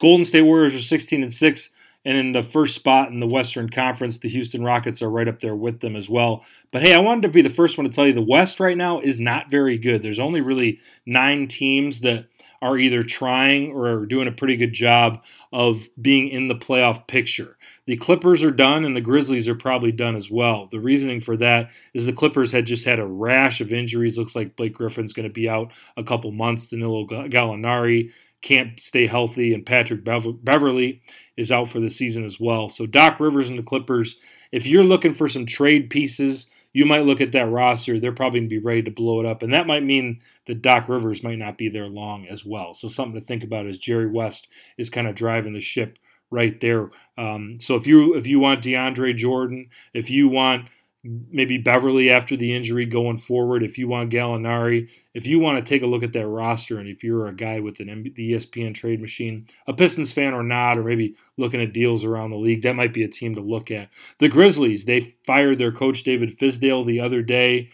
Golden 0.00 0.24
State 0.24 0.42
Warriors 0.42 0.74
are 0.74 0.82
16 0.82 1.22
and 1.22 1.32
6 1.32 1.70
And 2.04 2.18
in 2.18 2.32
the 2.32 2.42
first 2.42 2.74
spot 2.74 3.10
in 3.10 3.18
the 3.18 3.26
Western 3.26 3.70
Conference, 3.70 4.18
the 4.18 4.28
Houston 4.28 4.62
Rockets 4.62 5.00
are 5.02 5.10
right 5.10 5.28
up 5.28 5.40
there 5.40 5.56
with 5.56 5.80
them 5.80 5.96
as 5.96 6.08
well. 6.08 6.44
But 6.70 6.82
hey, 6.82 6.94
I 6.94 7.00
wanted 7.00 7.22
to 7.22 7.28
be 7.28 7.42
the 7.42 7.50
first 7.50 7.78
one 7.78 7.88
to 7.88 7.92
tell 7.94 8.06
you 8.06 8.12
the 8.12 8.20
West 8.20 8.60
right 8.60 8.76
now 8.76 9.00
is 9.00 9.18
not 9.18 9.50
very 9.50 9.78
good. 9.78 10.02
There's 10.02 10.18
only 10.18 10.40
really 10.40 10.80
nine 11.06 11.48
teams 11.48 12.00
that 12.00 12.26
are 12.60 12.78
either 12.78 13.02
trying 13.02 13.72
or 13.72 14.06
doing 14.06 14.28
a 14.28 14.32
pretty 14.32 14.56
good 14.56 14.72
job 14.72 15.22
of 15.52 15.86
being 16.00 16.28
in 16.28 16.48
the 16.48 16.54
playoff 16.54 17.06
picture. 17.06 17.56
The 17.86 17.96
Clippers 17.98 18.42
are 18.42 18.50
done 18.50 18.86
and 18.86 18.96
the 18.96 19.02
Grizzlies 19.02 19.48
are 19.48 19.54
probably 19.54 19.92
done 19.92 20.16
as 20.16 20.30
well. 20.30 20.68
The 20.70 20.80
reasoning 20.80 21.20
for 21.20 21.36
that 21.36 21.68
is 21.92 22.06
the 22.06 22.12
Clippers 22.14 22.50
had 22.52 22.64
just 22.64 22.86
had 22.86 22.98
a 22.98 23.06
rash 23.06 23.60
of 23.60 23.72
injuries. 23.72 24.16
Looks 24.16 24.34
like 24.34 24.56
Blake 24.56 24.72
Griffin's 24.72 25.12
going 25.12 25.28
to 25.28 25.32
be 25.32 25.48
out 25.48 25.72
a 25.98 26.02
couple 26.02 26.32
months. 26.32 26.68
Danilo 26.68 27.06
Gallinari 27.06 28.10
can't 28.44 28.78
stay 28.78 29.06
healthy, 29.06 29.54
and 29.54 29.64
Patrick 29.64 30.04
Beverley 30.04 31.00
is 31.36 31.50
out 31.50 31.70
for 31.70 31.80
the 31.80 31.88
season 31.88 32.24
as 32.24 32.38
well. 32.38 32.68
So 32.68 32.84
Doc 32.84 33.18
Rivers 33.18 33.48
and 33.48 33.58
the 33.58 33.62
Clippers, 33.62 34.16
if 34.52 34.66
you're 34.66 34.84
looking 34.84 35.14
for 35.14 35.28
some 35.28 35.46
trade 35.46 35.88
pieces, 35.88 36.46
you 36.74 36.84
might 36.84 37.06
look 37.06 37.22
at 37.22 37.32
that 37.32 37.50
roster. 37.50 37.98
They're 37.98 38.12
probably 38.12 38.40
going 38.40 38.50
to 38.50 38.60
be 38.60 38.62
ready 38.62 38.82
to 38.82 38.90
blow 38.90 39.18
it 39.20 39.26
up, 39.26 39.42
and 39.42 39.54
that 39.54 39.66
might 39.66 39.82
mean 39.82 40.20
that 40.46 40.60
Doc 40.60 40.90
Rivers 40.90 41.22
might 41.22 41.38
not 41.38 41.56
be 41.56 41.70
there 41.70 41.88
long 41.88 42.26
as 42.26 42.44
well. 42.44 42.74
So 42.74 42.86
something 42.86 43.18
to 43.18 43.26
think 43.26 43.44
about 43.44 43.66
is 43.66 43.78
Jerry 43.78 44.10
West 44.10 44.46
is 44.76 44.90
kind 44.90 45.08
of 45.08 45.14
driving 45.14 45.54
the 45.54 45.60
ship 45.60 45.98
right 46.30 46.60
there. 46.60 46.90
Um, 47.16 47.56
so 47.58 47.76
if 47.76 47.86
you 47.86 48.14
if 48.14 48.26
you 48.26 48.40
want 48.40 48.62
DeAndre 48.62 49.16
Jordan, 49.16 49.70
if 49.94 50.10
you 50.10 50.28
want 50.28 50.68
maybe 51.04 51.58
Beverley 51.58 52.10
after 52.10 52.36
the 52.36 52.54
injury 52.54 52.86
going 52.86 53.18
forward, 53.18 53.62
if 53.62 53.76
you 53.76 53.86
want 53.88 54.12
Gallinari, 54.12 54.88
if 55.12 55.26
you 55.26 55.38
want 55.38 55.58
to 55.62 55.68
take 55.68 55.82
a 55.82 55.86
look 55.86 56.02
at 56.02 56.12
that 56.14 56.26
roster, 56.26 56.78
and 56.78 56.88
if 56.88 57.04
you're 57.04 57.26
a 57.26 57.34
guy 57.34 57.60
with 57.60 57.78
an 57.80 58.12
the 58.16 58.32
ESPN 58.32 58.74
trade 58.74 59.00
machine, 59.00 59.46
a 59.66 59.74
Pistons 59.74 60.12
fan 60.12 60.32
or 60.32 60.42
not, 60.42 60.78
or 60.78 60.82
maybe 60.82 61.14
looking 61.36 61.60
at 61.60 61.72
deals 61.72 62.04
around 62.04 62.30
the 62.30 62.36
league, 62.36 62.62
that 62.62 62.74
might 62.74 62.94
be 62.94 63.04
a 63.04 63.08
team 63.08 63.34
to 63.34 63.40
look 63.40 63.70
at. 63.70 63.90
The 64.18 64.28
Grizzlies, 64.28 64.86
they 64.86 65.14
fired 65.26 65.58
their 65.58 65.72
coach 65.72 66.02
David 66.04 66.38
Fizdale 66.38 66.86
the 66.86 67.00
other 67.00 67.22
day. 67.22 67.70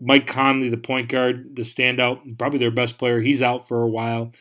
Mike 0.00 0.26
Conley, 0.26 0.68
the 0.68 0.76
point 0.76 1.08
guard, 1.08 1.56
the 1.56 1.62
standout, 1.62 2.38
probably 2.38 2.58
their 2.58 2.70
best 2.70 2.98
player, 2.98 3.20
he's 3.20 3.42
out 3.42 3.66
for 3.66 3.82
a 3.82 3.88
while. 3.88 4.32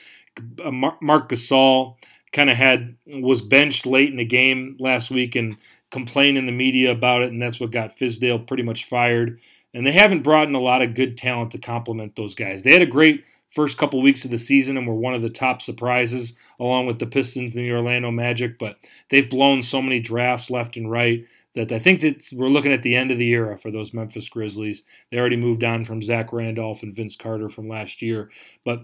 Uh, 0.64 0.72
Mark 0.72 1.02
Marc 1.02 1.30
Gasol, 1.30 1.96
kind 2.34 2.50
of 2.50 2.58
had 2.58 2.98
was 3.06 3.42
benched 3.42 3.86
late 3.86 4.10
in 4.10 4.18
the 4.18 4.26
game 4.26 4.76
last 4.80 5.12
week 5.12 5.36
and 5.36 5.56
complained 5.94 6.40
in 6.40 6.48
the 6.48 6.52
media 6.52 6.92
about 6.92 7.22
it, 7.22 7.32
and 7.32 7.42
that's 7.42 7.60
what 7.60 7.72
got 7.72 7.98
Fizdale 7.98 8.46
pretty 8.46 8.64
much 8.64 8.86
fired. 8.86 9.40
And 9.76 9.86
they 9.86 9.92
haven't 9.92 10.24
brought 10.24 10.48
in 10.48 10.56
a 10.56 10.60
lot 10.60 10.82
of 10.82 10.96
good 10.96 11.18
talent 11.18 11.52
to 11.52 11.60
complement 11.60 12.16
those 12.16 12.36
guys. 12.36 12.64
They 12.64 12.74
had 12.74 12.82
a 12.82 12.88
great 12.88 13.24
first 13.52 13.78
couple 13.78 14.02
weeks 14.02 14.26
of 14.26 14.32
the 14.32 14.40
season 14.40 14.76
and 14.76 14.88
were 14.88 14.96
one 14.96 15.14
of 15.14 15.22
the 15.22 15.30
top 15.30 15.62
surprises, 15.62 16.34
along 16.60 16.88
with 16.88 16.98
the 16.98 17.06
Pistons 17.06 17.56
and 17.56 17.64
the 17.64 17.72
Orlando 17.72 18.10
Magic. 18.10 18.58
But 18.58 18.78
they've 19.10 19.30
blown 19.30 19.62
so 19.62 19.82
many 19.82 20.00
drafts 20.00 20.50
left 20.50 20.76
and 20.76 20.90
right 20.90 21.26
that 21.54 21.72
I 21.72 21.78
think 21.78 22.02
that 22.02 22.28
we're 22.34 22.48
looking 22.48 22.74
at 22.74 22.82
the 22.82 22.96
end 22.96 23.12
of 23.12 23.20
the 23.20 23.30
era 23.30 23.56
for 23.60 23.70
those 23.70 23.94
Memphis 23.94 24.28
Grizzlies. 24.28 24.82
They 25.12 25.20
already 25.20 25.38
moved 25.38 25.64
on 25.64 25.86
from 25.86 26.02
Zach 26.02 26.34
Randolph 26.34 26.82
and 26.82 26.96
Vince 26.96 27.16
Carter 27.16 27.50
from 27.50 27.70
last 27.70 28.02
year, 28.02 28.32
but 28.66 28.82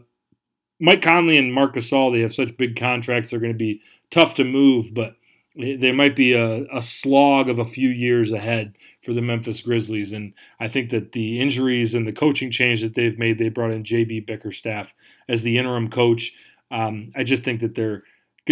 Mike 0.79 1.01
Conley 1.01 1.37
and 1.37 1.53
Marc 1.53 1.73
Gasol, 1.73 2.13
they 2.13 2.21
have 2.21 2.33
such 2.33 2.55
big 2.55 2.75
contracts, 2.79 3.31
they're 3.31 3.39
going 3.39 3.51
to 3.51 3.57
be 3.57 3.81
tough 4.11 4.35
to 4.35 4.43
move, 4.45 4.93
but 4.93 5.15
there 5.59 5.93
might 5.93 6.15
be 6.15 6.33
a, 6.33 6.65
a, 6.73 6.81
slog 6.81 7.49
of 7.49 7.59
a 7.59 7.65
few 7.65 7.89
years 7.89 8.31
ahead 8.31 8.77
for 9.03 9.13
the 9.13 9.21
Memphis 9.21 9.61
Grizzlies. 9.61 10.13
And 10.13 10.33
I 10.59 10.69
think 10.69 10.89
that 10.91 11.11
the 11.11 11.41
injuries 11.41 11.95
and 11.95 12.07
the 12.07 12.13
coaching 12.13 12.49
change 12.49 12.81
that 12.81 12.95
they've 12.95 13.19
made, 13.19 13.37
they 13.37 13.49
brought 13.49 13.71
in 13.71 13.83
JB 13.83 14.25
Bickerstaff 14.25 14.93
as 15.27 15.43
the 15.43 15.57
interim 15.57 15.89
coach. 15.89 16.33
Um, 16.71 17.11
I 17.15 17.23
just 17.23 17.43
think 17.43 17.59
that 17.59 17.75
they're 17.75 18.03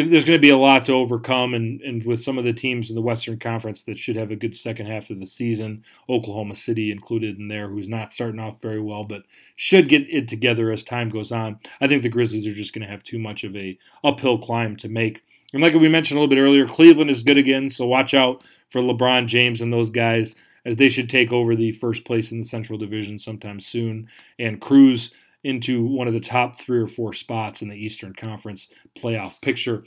there's 0.06 0.26
going 0.26 0.38
to 0.38 0.40
be 0.40 0.52
a 0.52 0.58
lot 0.58 0.86
to 0.86 0.94
overcome, 0.94 1.56
and, 1.56 1.82
and 1.82 2.06
with 2.06 2.22
some 2.22 2.38
of 2.38 2.44
the 2.44 2.54
teams 2.54 2.90
in 2.90 2.96
the 2.96 3.02
Western 3.02 3.40
Conference 3.40 3.82
that 3.84 3.98
should 3.98 4.16
have 4.16 4.30
a 4.30 4.36
good 4.36 4.56
second 4.56 4.86
half 4.86 5.10
of 5.10 5.20
the 5.20 5.26
season, 5.26 5.84
Oklahoma 6.08 6.56
City 6.56 6.92
included 6.92 7.40
in 7.40 7.48
there, 7.48 7.68
who's 7.68 7.88
not 7.88 8.12
starting 8.12 8.40
off 8.40 8.62
very 8.62 8.80
well, 8.80 9.04
but 9.04 9.24
should 9.56 9.90
get 9.90 10.04
it 10.08 10.28
together 10.28 10.72
as 10.72 10.84
time 10.84 11.10
goes 11.10 11.32
on. 11.32 11.60
I 11.82 11.88
think 11.88 12.04
the 12.04 12.10
Grizzlies 12.10 12.46
are 12.46 12.54
just 12.54 12.74
going 12.74 12.86
to 12.86 12.92
have 12.92 13.04
too 13.04 13.18
much 13.18 13.44
of 13.44 13.56
a 13.56 13.78
uphill 14.04 14.38
climb 14.38 14.76
to 14.78 14.88
make. 14.88 15.22
And 15.54 15.62
like 15.62 15.74
we 15.74 15.88
mentioned 15.88 16.18
a 16.18 16.22
little 16.22 16.36
bit 16.36 16.42
earlier, 16.42 16.68
Cleveland 16.68 17.10
is 17.10 17.24
good 17.24 17.38
again, 17.38 17.70
so 17.70 17.86
watch 17.86 18.14
out 18.14 18.44
for 18.70 18.82
LeBron 18.82 19.28
James 19.28 19.62
and 19.62 19.72
those 19.72 19.90
guys 19.90 20.36
as 20.66 20.76
they 20.76 20.90
should 20.90 21.10
take 21.10 21.32
over 21.32 21.56
the 21.56 21.72
first 21.72 22.04
place 22.04 22.32
in 22.32 22.40
the 22.40 22.46
Central 22.46 22.78
Division 22.78 23.18
sometime 23.18 23.60
soon 23.60 24.10
and 24.38 24.60
cruise 24.60 25.12
into 25.44 25.86
one 25.86 26.08
of 26.08 26.14
the 26.14 26.20
top 26.20 26.60
three 26.60 26.80
or 26.80 26.88
four 26.88 27.14
spots 27.14 27.62
in 27.62 27.70
the 27.70 27.76
Eastern 27.76 28.14
Conference 28.14 28.68
playoff 28.98 29.40
picture. 29.42 29.86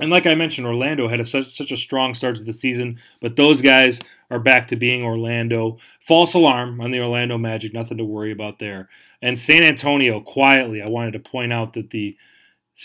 And 0.00 0.10
like 0.10 0.26
I 0.26 0.34
mentioned, 0.34 0.66
Orlando 0.66 1.08
had 1.08 1.20
a, 1.20 1.24
such, 1.24 1.56
such 1.56 1.70
a 1.70 1.76
strong 1.76 2.14
start 2.14 2.36
to 2.36 2.42
the 2.42 2.52
season, 2.52 2.98
but 3.20 3.36
those 3.36 3.60
guys 3.60 4.00
are 4.30 4.38
back 4.38 4.68
to 4.68 4.76
being 4.76 5.02
Orlando. 5.02 5.78
False 6.00 6.34
alarm 6.34 6.80
on 6.80 6.90
the 6.90 7.00
Orlando 7.00 7.36
Magic, 7.36 7.74
nothing 7.74 7.98
to 7.98 8.04
worry 8.04 8.32
about 8.32 8.58
there. 8.58 8.88
And 9.22 9.38
San 9.38 9.62
Antonio, 9.62 10.20
quietly, 10.20 10.82
I 10.82 10.88
wanted 10.88 11.12
to 11.12 11.18
point 11.18 11.52
out 11.52 11.74
that 11.74 11.90
the 11.90 12.16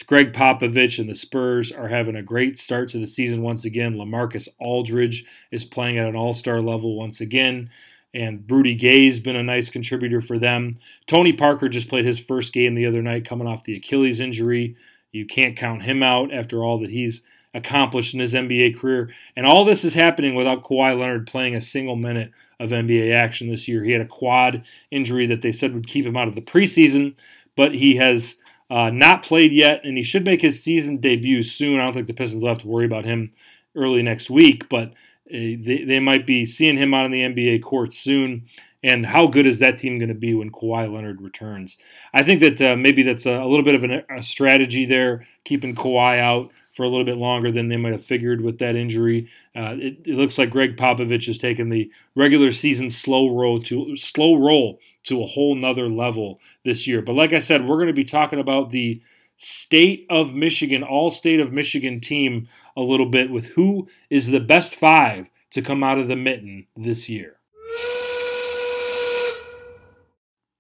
Gregg 0.08 0.34
Popovich 0.34 1.00
and 1.00 1.10
the 1.10 1.14
Spurs 1.14 1.72
are 1.72 1.88
having 1.88 2.16
a 2.16 2.24
great 2.24 2.58
start 2.58 2.90
to 2.90 2.98
the 2.98 3.06
season 3.06 3.42
once 3.42 3.66
again. 3.66 3.96
LaMarcus 3.96 4.48
Aldridge 4.60 5.26
is 5.52 5.66
playing 5.66 5.98
at 5.98 6.08
an 6.08 6.16
all 6.16 6.34
star 6.34 6.62
level 6.62 6.96
once 6.96 7.22
again 7.22 7.70
and 8.14 8.44
Rudy 8.50 8.76
Gay's 8.76 9.20
been 9.20 9.36
a 9.36 9.44
nice 9.44 9.70
contributor 9.70 10.22
for 10.22 10.38
them. 10.38 10.78
Tony 11.08 11.34
Parker 11.34 11.70
just 11.70 11.88
played 11.88 12.06
his 12.06 12.20
first 12.20 12.54
game 12.54 12.76
the 12.76 12.86
other 12.86 13.02
night 13.02 13.26
coming 13.26 13.48
off 13.48 13.64
the 13.64 13.76
Achilles 13.76 14.20
injury. 14.20 14.76
You 15.12 15.26
can't 15.26 15.58
count 15.58 15.84
him 15.84 16.04
out 16.04 16.34
after 16.34 16.64
all 16.64 16.80
that 16.80 16.90
he's 16.90 17.24
accomplished 17.54 18.14
in 18.14 18.20
his 18.20 18.34
NBA 18.34 18.80
career. 18.80 19.12
And 19.36 19.46
all 19.46 19.66
this 19.66 19.84
is 19.84 19.94
happening 19.94 20.36
without 20.36 20.64
Kawhi 20.64 20.98
Leonard 20.98 21.28
playing 21.28 21.56
a 21.56 21.62
single 21.62 21.96
minute 21.96 22.32
of 22.60 22.70
NBA 22.70 23.14
action 23.14 23.50
this 23.50 23.68
year. 23.68 23.84
He 23.84 23.92
had 23.92 24.02
a 24.02 24.06
quad 24.06 24.64
injury 24.90 25.28
that 25.28 25.42
they 25.42 25.52
said 25.52 25.74
would 25.74 25.88
keep 25.88 26.06
him 26.06 26.16
out 26.16 26.28
of 26.28 26.36
the 26.36 26.42
preseason, 26.42 27.18
but 27.58 27.74
he 27.74 27.96
has 27.96 28.38
uh, 28.72 28.90
not 28.90 29.22
played 29.22 29.52
yet, 29.52 29.82
and 29.84 29.98
he 29.98 30.04
should 30.04 30.24
make 30.24 30.42
his 30.42 30.64
season 30.64 30.96
debut 30.98 31.44
soon. 31.44 31.78
I 31.78 31.84
don't 31.84 31.94
think 31.94 32.08
the 32.08 32.14
Pistons 32.14 32.42
will 32.42 32.50
have 32.50 32.60
to 32.60 32.68
worry 32.68 32.86
about 32.86 33.04
him 33.04 33.34
early 33.76 34.02
next 34.02 34.30
week, 34.30 34.70
but 34.70 34.88
uh, 34.88 35.60
they, 35.60 35.84
they 35.86 36.00
might 36.00 36.26
be 36.26 36.46
seeing 36.46 36.78
him 36.78 36.94
out 36.94 37.04
on 37.04 37.12
the 37.12 37.20
NBA 37.20 37.64
court 37.64 37.94
soon. 37.94 38.46
And 38.82 39.06
how 39.06 39.28
good 39.28 39.46
is 39.46 39.60
that 39.60 39.78
team 39.78 40.00
going 40.00 40.10
to 40.10 40.16
be 40.16 40.34
when 40.34 40.52
Kawhi 40.52 40.92
Leonard 40.92 41.22
returns? 41.22 41.78
I 42.14 42.24
think 42.24 42.40
that 42.40 42.62
uh, 42.62 42.76
maybe 42.78 43.04
that's 43.04 43.26
a, 43.26 43.42
a, 43.42 43.46
little 43.46 43.64
bit 43.64 43.76
of 43.76 43.84
an, 43.84 44.04
a 44.10 44.24
strategy 44.24 44.86
there, 44.86 45.28
keeping 45.44 45.76
Kawhi 45.76 46.20
out 46.20 46.52
for 46.82 46.86
a 46.86 46.90
little 46.90 47.06
bit 47.06 47.18
longer 47.18 47.52
than 47.52 47.68
they 47.68 47.78
might 47.78 47.92
have 47.92 48.04
figured 48.04 48.42
with 48.42 48.58
that 48.58 48.76
injury. 48.76 49.30
Uh, 49.56 49.76
it, 49.78 50.00
it, 50.04 50.16
looks 50.16 50.40
like 50.40 50.50
Gregg 50.50 50.78
Popovich 50.78 51.28
has 51.28 51.38
taken 51.38 51.70
the 51.70 51.92
regular 52.16 52.52
season 52.52 52.90
slow 52.90 53.30
roll 53.36 53.62
to 53.62 53.96
slow 53.96 54.34
roll 54.34 54.80
to 55.04 55.22
a 55.22 55.28
whole 55.28 55.54
nother 55.54 55.88
level 55.88 56.40
this 56.66 56.88
year. 56.88 57.04
But 57.04 57.14
like 57.14 57.34
I 57.34 57.40
said, 57.40 57.68
we're 57.68 57.76
going 57.76 57.86
to 57.86 57.94
be 57.94 58.04
talking 58.04 58.40
about 58.40 58.72
the 58.72 59.00
state 59.38 60.08
of 60.10 60.34
Michigan, 60.34 60.82
all 60.82 61.12
state 61.12 61.40
of 61.40 61.54
Michigan 61.54 62.00
team 62.00 62.48
a 62.76 62.82
little 62.82 63.06
bit 63.06 63.30
with 63.30 63.46
who 63.50 63.88
is 64.10 64.26
the 64.26 64.40
best 64.40 64.74
five 64.74 65.30
to 65.52 65.62
come 65.62 65.84
out 65.84 66.00
of 66.00 66.08
the 66.08 66.16
mitten 66.16 66.66
this 66.76 67.08
year. 67.08 67.36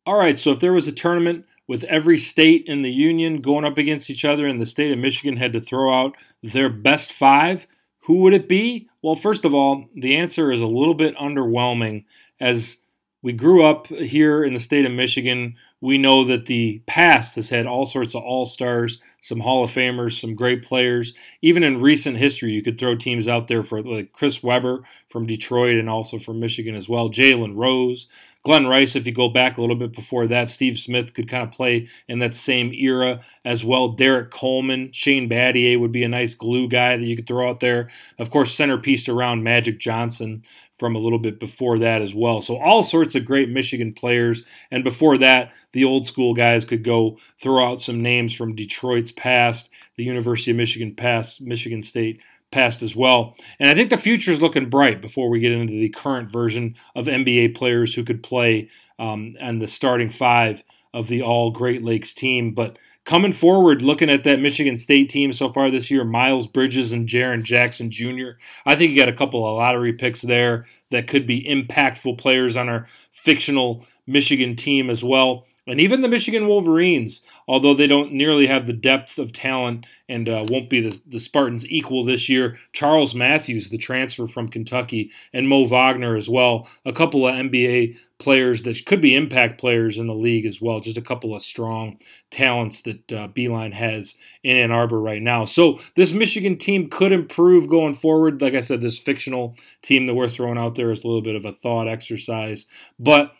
All 0.05 0.19
right, 0.19 0.37
so 0.37 0.51
if 0.51 0.59
there 0.59 0.73
was 0.73 0.87
a 0.87 0.91
tournament 0.91 1.45
with 1.71 1.85
every 1.85 2.17
state 2.17 2.65
in 2.67 2.81
the 2.81 2.91
union 2.91 3.39
going 3.39 3.63
up 3.63 3.77
against 3.77 4.09
each 4.09 4.25
other 4.25 4.45
and 4.45 4.61
the 4.61 4.65
state 4.65 4.91
of 4.91 4.99
Michigan 4.99 5.37
had 5.37 5.53
to 5.53 5.61
throw 5.61 5.93
out 5.93 6.17
their 6.43 6.67
best 6.67 7.13
five, 7.13 7.65
who 7.99 8.15
would 8.15 8.33
it 8.33 8.49
be? 8.49 8.89
Well, 9.01 9.15
first 9.15 9.45
of 9.45 9.53
all, 9.53 9.85
the 9.95 10.17
answer 10.17 10.51
is 10.51 10.61
a 10.61 10.67
little 10.67 10.93
bit 10.93 11.15
underwhelming 11.15 12.03
as 12.41 12.75
we 13.21 13.31
grew 13.31 13.63
up 13.63 13.87
here 13.87 14.43
in 14.43 14.53
the 14.53 14.59
state 14.59 14.85
of 14.85 14.91
Michigan. 14.91 15.55
We 15.79 15.97
know 15.97 16.25
that 16.25 16.47
the 16.47 16.83
past 16.87 17.35
has 17.35 17.49
had 17.49 17.67
all 17.67 17.85
sorts 17.85 18.15
of 18.15 18.21
all 18.21 18.45
stars, 18.45 18.99
some 19.21 19.39
Hall 19.39 19.63
of 19.63 19.71
Famers, 19.71 20.19
some 20.19 20.35
great 20.35 20.63
players. 20.63 21.13
Even 21.41 21.63
in 21.63 21.79
recent 21.79 22.17
history, 22.17 22.51
you 22.51 22.61
could 22.61 22.79
throw 22.79 22.95
teams 22.97 23.29
out 23.29 23.47
there 23.47 23.63
for 23.63 23.81
like 23.81 24.11
Chris 24.11 24.43
Webber 24.43 24.83
from 25.07 25.25
Detroit 25.25 25.77
and 25.77 25.89
also 25.89 26.19
from 26.19 26.41
Michigan 26.41 26.75
as 26.75 26.89
well. 26.89 27.09
Jalen 27.09 27.53
Rose, 27.55 28.07
Glen 28.43 28.65
Rice, 28.65 28.95
if 28.95 29.05
you 29.05 29.11
go 29.11 29.29
back 29.29 29.57
a 29.57 29.61
little 29.61 29.75
bit 29.75 29.93
before 29.93 30.25
that, 30.27 30.49
Steve 30.49 30.79
Smith 30.79 31.13
could 31.13 31.29
kind 31.29 31.43
of 31.43 31.51
play 31.51 31.87
in 32.07 32.19
that 32.19 32.33
same 32.33 32.73
era 32.73 33.21
as 33.45 33.63
well. 33.63 33.89
Derrick 33.89 34.31
Coleman, 34.31 34.89
Shane 34.93 35.29
Battier 35.29 35.79
would 35.79 35.91
be 35.91 36.03
a 36.03 36.09
nice 36.09 36.33
glue 36.33 36.67
guy 36.67 36.97
that 36.97 37.05
you 37.05 37.15
could 37.15 37.27
throw 37.27 37.47
out 37.47 37.59
there. 37.59 37.89
Of 38.17 38.31
course, 38.31 38.55
centerpiece 38.55 39.07
around 39.07 39.43
Magic 39.43 39.79
Johnson 39.79 40.43
from 40.79 40.95
a 40.95 40.99
little 40.99 41.19
bit 41.19 41.39
before 41.39 41.77
that 41.77 42.01
as 42.01 42.15
well. 42.15 42.41
So 42.41 42.57
all 42.57 42.81
sorts 42.81 43.13
of 43.13 43.23
great 43.25 43.49
Michigan 43.49 43.93
players. 43.93 44.41
And 44.71 44.83
before 44.83 45.19
that, 45.19 45.51
the 45.73 45.83
old 45.83 46.07
school 46.07 46.33
guys 46.33 46.65
could 46.65 46.83
go 46.83 47.19
throw 47.39 47.63
out 47.63 47.81
some 47.81 48.01
names 48.01 48.33
from 48.33 48.55
Detroit's 48.55 49.11
past, 49.11 49.69
the 49.97 50.03
University 50.03 50.49
of 50.49 50.57
Michigan 50.57 50.95
past, 50.95 51.39
Michigan 51.39 51.83
State 51.83 52.19
past 52.51 52.83
as 52.83 52.95
well. 52.95 53.35
And 53.59 53.69
I 53.69 53.73
think 53.73 53.89
the 53.89 53.97
future 53.97 54.31
is 54.31 54.41
looking 54.41 54.69
bright 54.69 55.01
before 55.01 55.29
we 55.29 55.39
get 55.39 55.51
into 55.51 55.73
the 55.73 55.89
current 55.89 56.29
version 56.29 56.75
of 56.95 57.05
NBA 57.05 57.55
players 57.55 57.93
who 57.93 58.03
could 58.03 58.21
play 58.21 58.69
um, 58.99 59.35
and 59.39 59.61
the 59.61 59.67
starting 59.67 60.09
five 60.09 60.63
of 60.93 61.07
the 61.07 61.21
all 61.21 61.51
Great 61.51 61.83
Lakes 61.83 62.13
team. 62.13 62.53
But 62.53 62.77
coming 63.05 63.33
forward, 63.33 63.81
looking 63.81 64.09
at 64.09 64.23
that 64.25 64.39
Michigan 64.39 64.77
State 64.77 65.09
team 65.09 65.33
so 65.33 65.51
far 65.51 65.71
this 65.71 65.89
year, 65.89 66.03
Miles 66.03 66.47
Bridges 66.47 66.91
and 66.91 67.07
Jaren 67.07 67.43
Jackson 67.43 67.89
Jr., 67.89 68.31
I 68.65 68.75
think 68.75 68.91
you 68.91 68.97
got 68.97 69.09
a 69.09 69.13
couple 69.13 69.47
of 69.47 69.57
lottery 69.57 69.93
picks 69.93 70.21
there 70.21 70.65
that 70.91 71.07
could 71.07 71.25
be 71.25 71.43
impactful 71.43 72.17
players 72.17 72.55
on 72.55 72.69
our 72.69 72.87
fictional 73.11 73.85
Michigan 74.05 74.55
team 74.55 74.89
as 74.89 75.03
well. 75.03 75.45
And 75.67 75.79
even 75.79 76.01
the 76.01 76.09
Michigan 76.09 76.47
Wolverines, 76.47 77.21
although 77.51 77.73
they 77.73 77.85
don't 77.85 78.13
nearly 78.13 78.47
have 78.47 78.65
the 78.65 78.71
depth 78.71 79.19
of 79.19 79.33
talent 79.33 79.85
and 80.07 80.29
uh, 80.29 80.45
won't 80.47 80.69
be 80.69 80.79
the, 80.79 80.97
the 81.07 81.19
Spartans 81.19 81.67
equal 81.67 82.05
this 82.05 82.29
year, 82.29 82.57
Charles 82.71 83.13
Matthews, 83.13 83.67
the 83.67 83.77
transfer 83.77 84.25
from 84.25 84.47
Kentucky, 84.47 85.11
and 85.33 85.49
Mo 85.49 85.65
Wagner 85.65 86.15
as 86.15 86.29
well, 86.29 86.69
a 86.85 86.93
couple 86.93 87.27
of 87.27 87.35
NBA 87.35 87.97
players 88.19 88.61
that 88.61 88.85
could 88.85 89.01
be 89.01 89.13
impact 89.13 89.59
players 89.59 89.97
in 89.97 90.07
the 90.07 90.13
league 90.13 90.45
as 90.45 90.61
well. 90.61 90.79
Just 90.79 90.95
a 90.95 91.01
couple 91.01 91.35
of 91.35 91.43
strong 91.43 91.99
talents 92.29 92.83
that 92.83 93.11
uh, 93.11 93.27
Beilein 93.27 93.73
has 93.73 94.15
in 94.45 94.55
Ann 94.55 94.71
Arbor 94.71 95.01
right 95.01 95.21
now. 95.21 95.43
So 95.43 95.81
this 95.97 96.13
Michigan 96.13 96.57
team 96.57 96.89
could 96.89 97.11
improve 97.11 97.67
going 97.67 97.95
forward. 97.95 98.41
Like 98.41 98.53
I 98.53 98.61
said, 98.61 98.79
this 98.79 98.97
fictional 98.97 99.57
team 99.81 100.05
that 100.05 100.13
we're 100.13 100.29
throwing 100.29 100.57
out 100.57 100.75
there 100.75 100.89
is 100.89 101.03
a 101.03 101.07
little 101.07 101.21
bit 101.21 101.35
of 101.35 101.43
a 101.43 101.51
thought 101.51 101.89
exercise, 101.89 102.65
but 102.97 103.33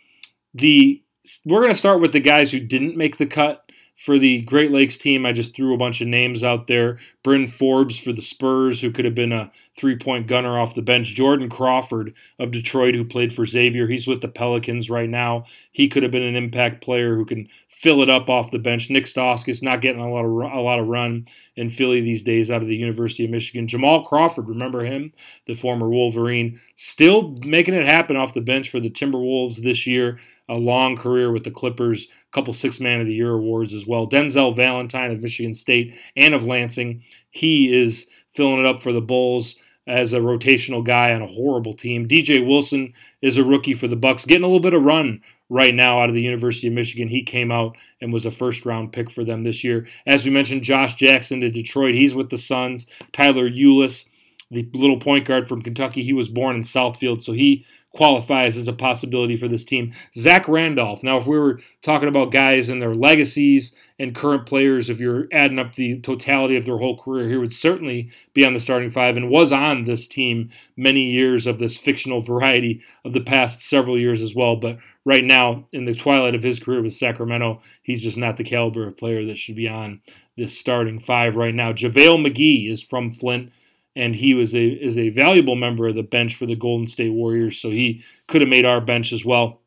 the 0.53 1.01
we're 1.45 1.61
going 1.61 1.71
to 1.71 1.77
start 1.77 2.01
with 2.01 2.11
the 2.11 2.19
guys 2.19 2.51
who 2.51 2.59
didn't 2.59 2.97
make 2.97 3.17
the 3.17 3.27
cut 3.27 3.70
for 4.01 4.17
the 4.17 4.41
Great 4.41 4.71
Lakes 4.71 4.97
team. 4.97 5.27
I 5.27 5.31
just 5.31 5.55
threw 5.55 5.75
a 5.75 5.77
bunch 5.77 6.01
of 6.01 6.07
names 6.07 6.43
out 6.43 6.65
there. 6.65 6.97
Bryn 7.23 7.47
Forbes 7.47 7.99
for 7.99 8.11
the 8.11 8.21
Spurs, 8.21 8.81
who 8.81 8.91
could 8.91 9.05
have 9.05 9.13
been 9.13 9.31
a 9.31 9.51
three 9.77 9.95
point 9.95 10.25
gunner 10.25 10.59
off 10.59 10.73
the 10.73 10.81
bench. 10.81 11.13
Jordan 11.13 11.49
Crawford 11.49 12.15
of 12.39 12.51
Detroit, 12.51 12.95
who 12.95 13.05
played 13.05 13.31
for 13.31 13.45
Xavier. 13.45 13.87
He's 13.87 14.07
with 14.07 14.21
the 14.21 14.27
Pelicans 14.27 14.89
right 14.89 15.09
now. 15.09 15.45
He 15.71 15.87
could 15.87 16.01
have 16.01 16.11
been 16.11 16.23
an 16.23 16.35
impact 16.35 16.83
player 16.83 17.15
who 17.15 17.25
can 17.25 17.47
fill 17.67 18.01
it 18.01 18.09
up 18.09 18.27
off 18.27 18.49
the 18.49 18.57
bench. 18.57 18.89
Nick 18.89 19.05
Stauskas 19.05 19.61
not 19.61 19.81
getting 19.81 20.01
a 20.01 20.11
lot 20.11 20.25
of 20.25 20.31
a 20.31 20.61
lot 20.61 20.79
of 20.79 20.87
run 20.87 21.25
in 21.55 21.69
Philly 21.69 22.01
these 22.01 22.23
days 22.23 22.49
out 22.49 22.63
of 22.63 22.67
the 22.67 22.75
University 22.75 23.25
of 23.25 23.29
Michigan. 23.29 23.67
Jamal 23.67 24.03
Crawford, 24.03 24.47
remember 24.47 24.83
him, 24.83 25.13
the 25.45 25.53
former 25.53 25.89
Wolverine, 25.89 26.59
still 26.75 27.35
making 27.43 27.75
it 27.75 27.85
happen 27.85 28.15
off 28.15 28.33
the 28.33 28.41
bench 28.41 28.71
for 28.71 28.79
the 28.79 28.89
Timberwolves 28.89 29.57
this 29.57 29.85
year 29.85 30.19
a 30.49 30.55
long 30.55 30.95
career 30.95 31.31
with 31.31 31.43
the 31.43 31.51
Clippers, 31.51 32.05
a 32.05 32.35
couple 32.35 32.53
Six 32.53 32.79
Man 32.79 32.99
of 32.99 33.07
the 33.07 33.13
Year 33.13 33.33
awards 33.33 33.73
as 33.73 33.85
well. 33.85 34.07
Denzel 34.07 34.55
Valentine 34.55 35.11
of 35.11 35.21
Michigan 35.21 35.53
State 35.53 35.95
and 36.15 36.33
of 36.33 36.45
Lansing, 36.45 37.03
he 37.29 37.73
is 37.73 38.07
filling 38.35 38.59
it 38.59 38.65
up 38.65 38.81
for 38.81 38.91
the 38.91 39.01
Bulls 39.01 39.55
as 39.87 40.13
a 40.13 40.19
rotational 40.19 40.83
guy 40.83 41.13
on 41.13 41.21
a 41.21 41.27
horrible 41.27 41.73
team. 41.73 42.07
DJ 42.07 42.45
Wilson 42.45 42.93
is 43.21 43.37
a 43.37 43.43
rookie 43.43 43.73
for 43.73 43.87
the 43.87 43.95
Bucks, 43.95 44.25
getting 44.25 44.43
a 44.43 44.47
little 44.47 44.59
bit 44.59 44.73
of 44.73 44.83
run 44.83 45.21
right 45.49 45.75
now 45.75 45.99
out 45.99 46.09
of 46.09 46.15
the 46.15 46.21
University 46.21 46.67
of 46.67 46.73
Michigan. 46.73 47.07
He 47.07 47.23
came 47.23 47.51
out 47.51 47.75
and 47.99 48.13
was 48.13 48.25
a 48.25 48.31
first 48.31 48.65
round 48.65 48.93
pick 48.93 49.09
for 49.09 49.23
them 49.23 49.43
this 49.43 49.63
year. 49.63 49.87
As 50.05 50.23
we 50.23 50.31
mentioned, 50.31 50.63
Josh 50.63 50.95
Jackson 50.95 51.41
to 51.41 51.49
Detroit. 51.49 51.95
He's 51.95 52.15
with 52.15 52.29
the 52.29 52.37
Suns. 52.37 52.87
Tyler 53.11 53.49
Ulis, 53.49 54.05
the 54.49 54.67
little 54.73 54.97
point 54.97 55.25
guard 55.25 55.47
from 55.47 55.61
Kentucky, 55.61 56.03
he 56.03 56.13
was 56.13 56.29
born 56.29 56.55
in 56.55 56.61
Southfield, 56.61 57.21
so 57.21 57.33
he 57.33 57.65
qualifies 57.93 58.55
as 58.55 58.67
a 58.67 58.73
possibility 58.73 59.35
for 59.35 59.47
this 59.47 59.65
team. 59.65 59.93
Zach 60.15 60.47
Randolph. 60.47 61.03
Now, 61.03 61.17
if 61.17 61.27
we 61.27 61.37
were 61.37 61.59
talking 61.81 62.07
about 62.07 62.31
guys 62.31 62.69
and 62.69 62.81
their 62.81 62.95
legacies 62.95 63.75
and 63.99 64.15
current 64.15 64.45
players, 64.45 64.89
if 64.89 64.99
you're 64.99 65.27
adding 65.31 65.59
up 65.59 65.75
the 65.75 65.99
totality 65.99 66.55
of 66.55 66.65
their 66.65 66.77
whole 66.77 66.97
career, 66.97 67.27
he 67.27 67.35
would 67.35 67.51
certainly 67.51 68.09
be 68.33 68.45
on 68.45 68.53
the 68.53 68.61
starting 68.61 68.91
five 68.91 69.17
and 69.17 69.29
was 69.29 69.51
on 69.51 69.83
this 69.83 70.07
team 70.07 70.49
many 70.77 71.03
years 71.11 71.45
of 71.45 71.59
this 71.59 71.77
fictional 71.77 72.21
variety 72.21 72.81
of 73.03 73.11
the 73.11 73.21
past 73.21 73.59
several 73.59 73.99
years 73.99 74.21
as 74.21 74.33
well. 74.33 74.55
But 74.55 74.77
right 75.03 75.25
now, 75.25 75.67
in 75.73 75.83
the 75.83 75.93
twilight 75.93 76.35
of 76.35 76.43
his 76.43 76.61
career 76.61 76.81
with 76.81 76.93
Sacramento, 76.93 77.61
he's 77.83 78.03
just 78.03 78.17
not 78.17 78.37
the 78.37 78.43
caliber 78.45 78.87
of 78.87 78.97
player 78.97 79.25
that 79.25 79.37
should 79.37 79.55
be 79.55 79.67
on 79.67 80.01
this 80.37 80.57
starting 80.57 80.99
five 80.99 81.35
right 81.35 81.53
now. 81.53 81.73
JaVale 81.73 82.25
McGee 82.25 82.71
is 82.71 82.81
from 82.81 83.11
Flint 83.11 83.51
and 83.95 84.15
he 84.15 84.33
was 84.33 84.55
a 84.55 84.65
is 84.65 84.97
a 84.97 85.09
valuable 85.09 85.55
member 85.55 85.87
of 85.87 85.95
the 85.95 86.03
bench 86.03 86.35
for 86.35 86.45
the 86.45 86.55
Golden 86.55 86.87
State 86.87 87.11
Warriors, 87.11 87.59
so 87.59 87.69
he 87.69 88.03
could 88.27 88.41
have 88.41 88.49
made 88.49 88.65
our 88.65 88.81
bench 88.81 89.11
as 89.11 89.25
well. 89.25 89.61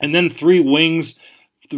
And 0.00 0.14
then 0.14 0.30
three 0.30 0.60
wings 0.60 1.14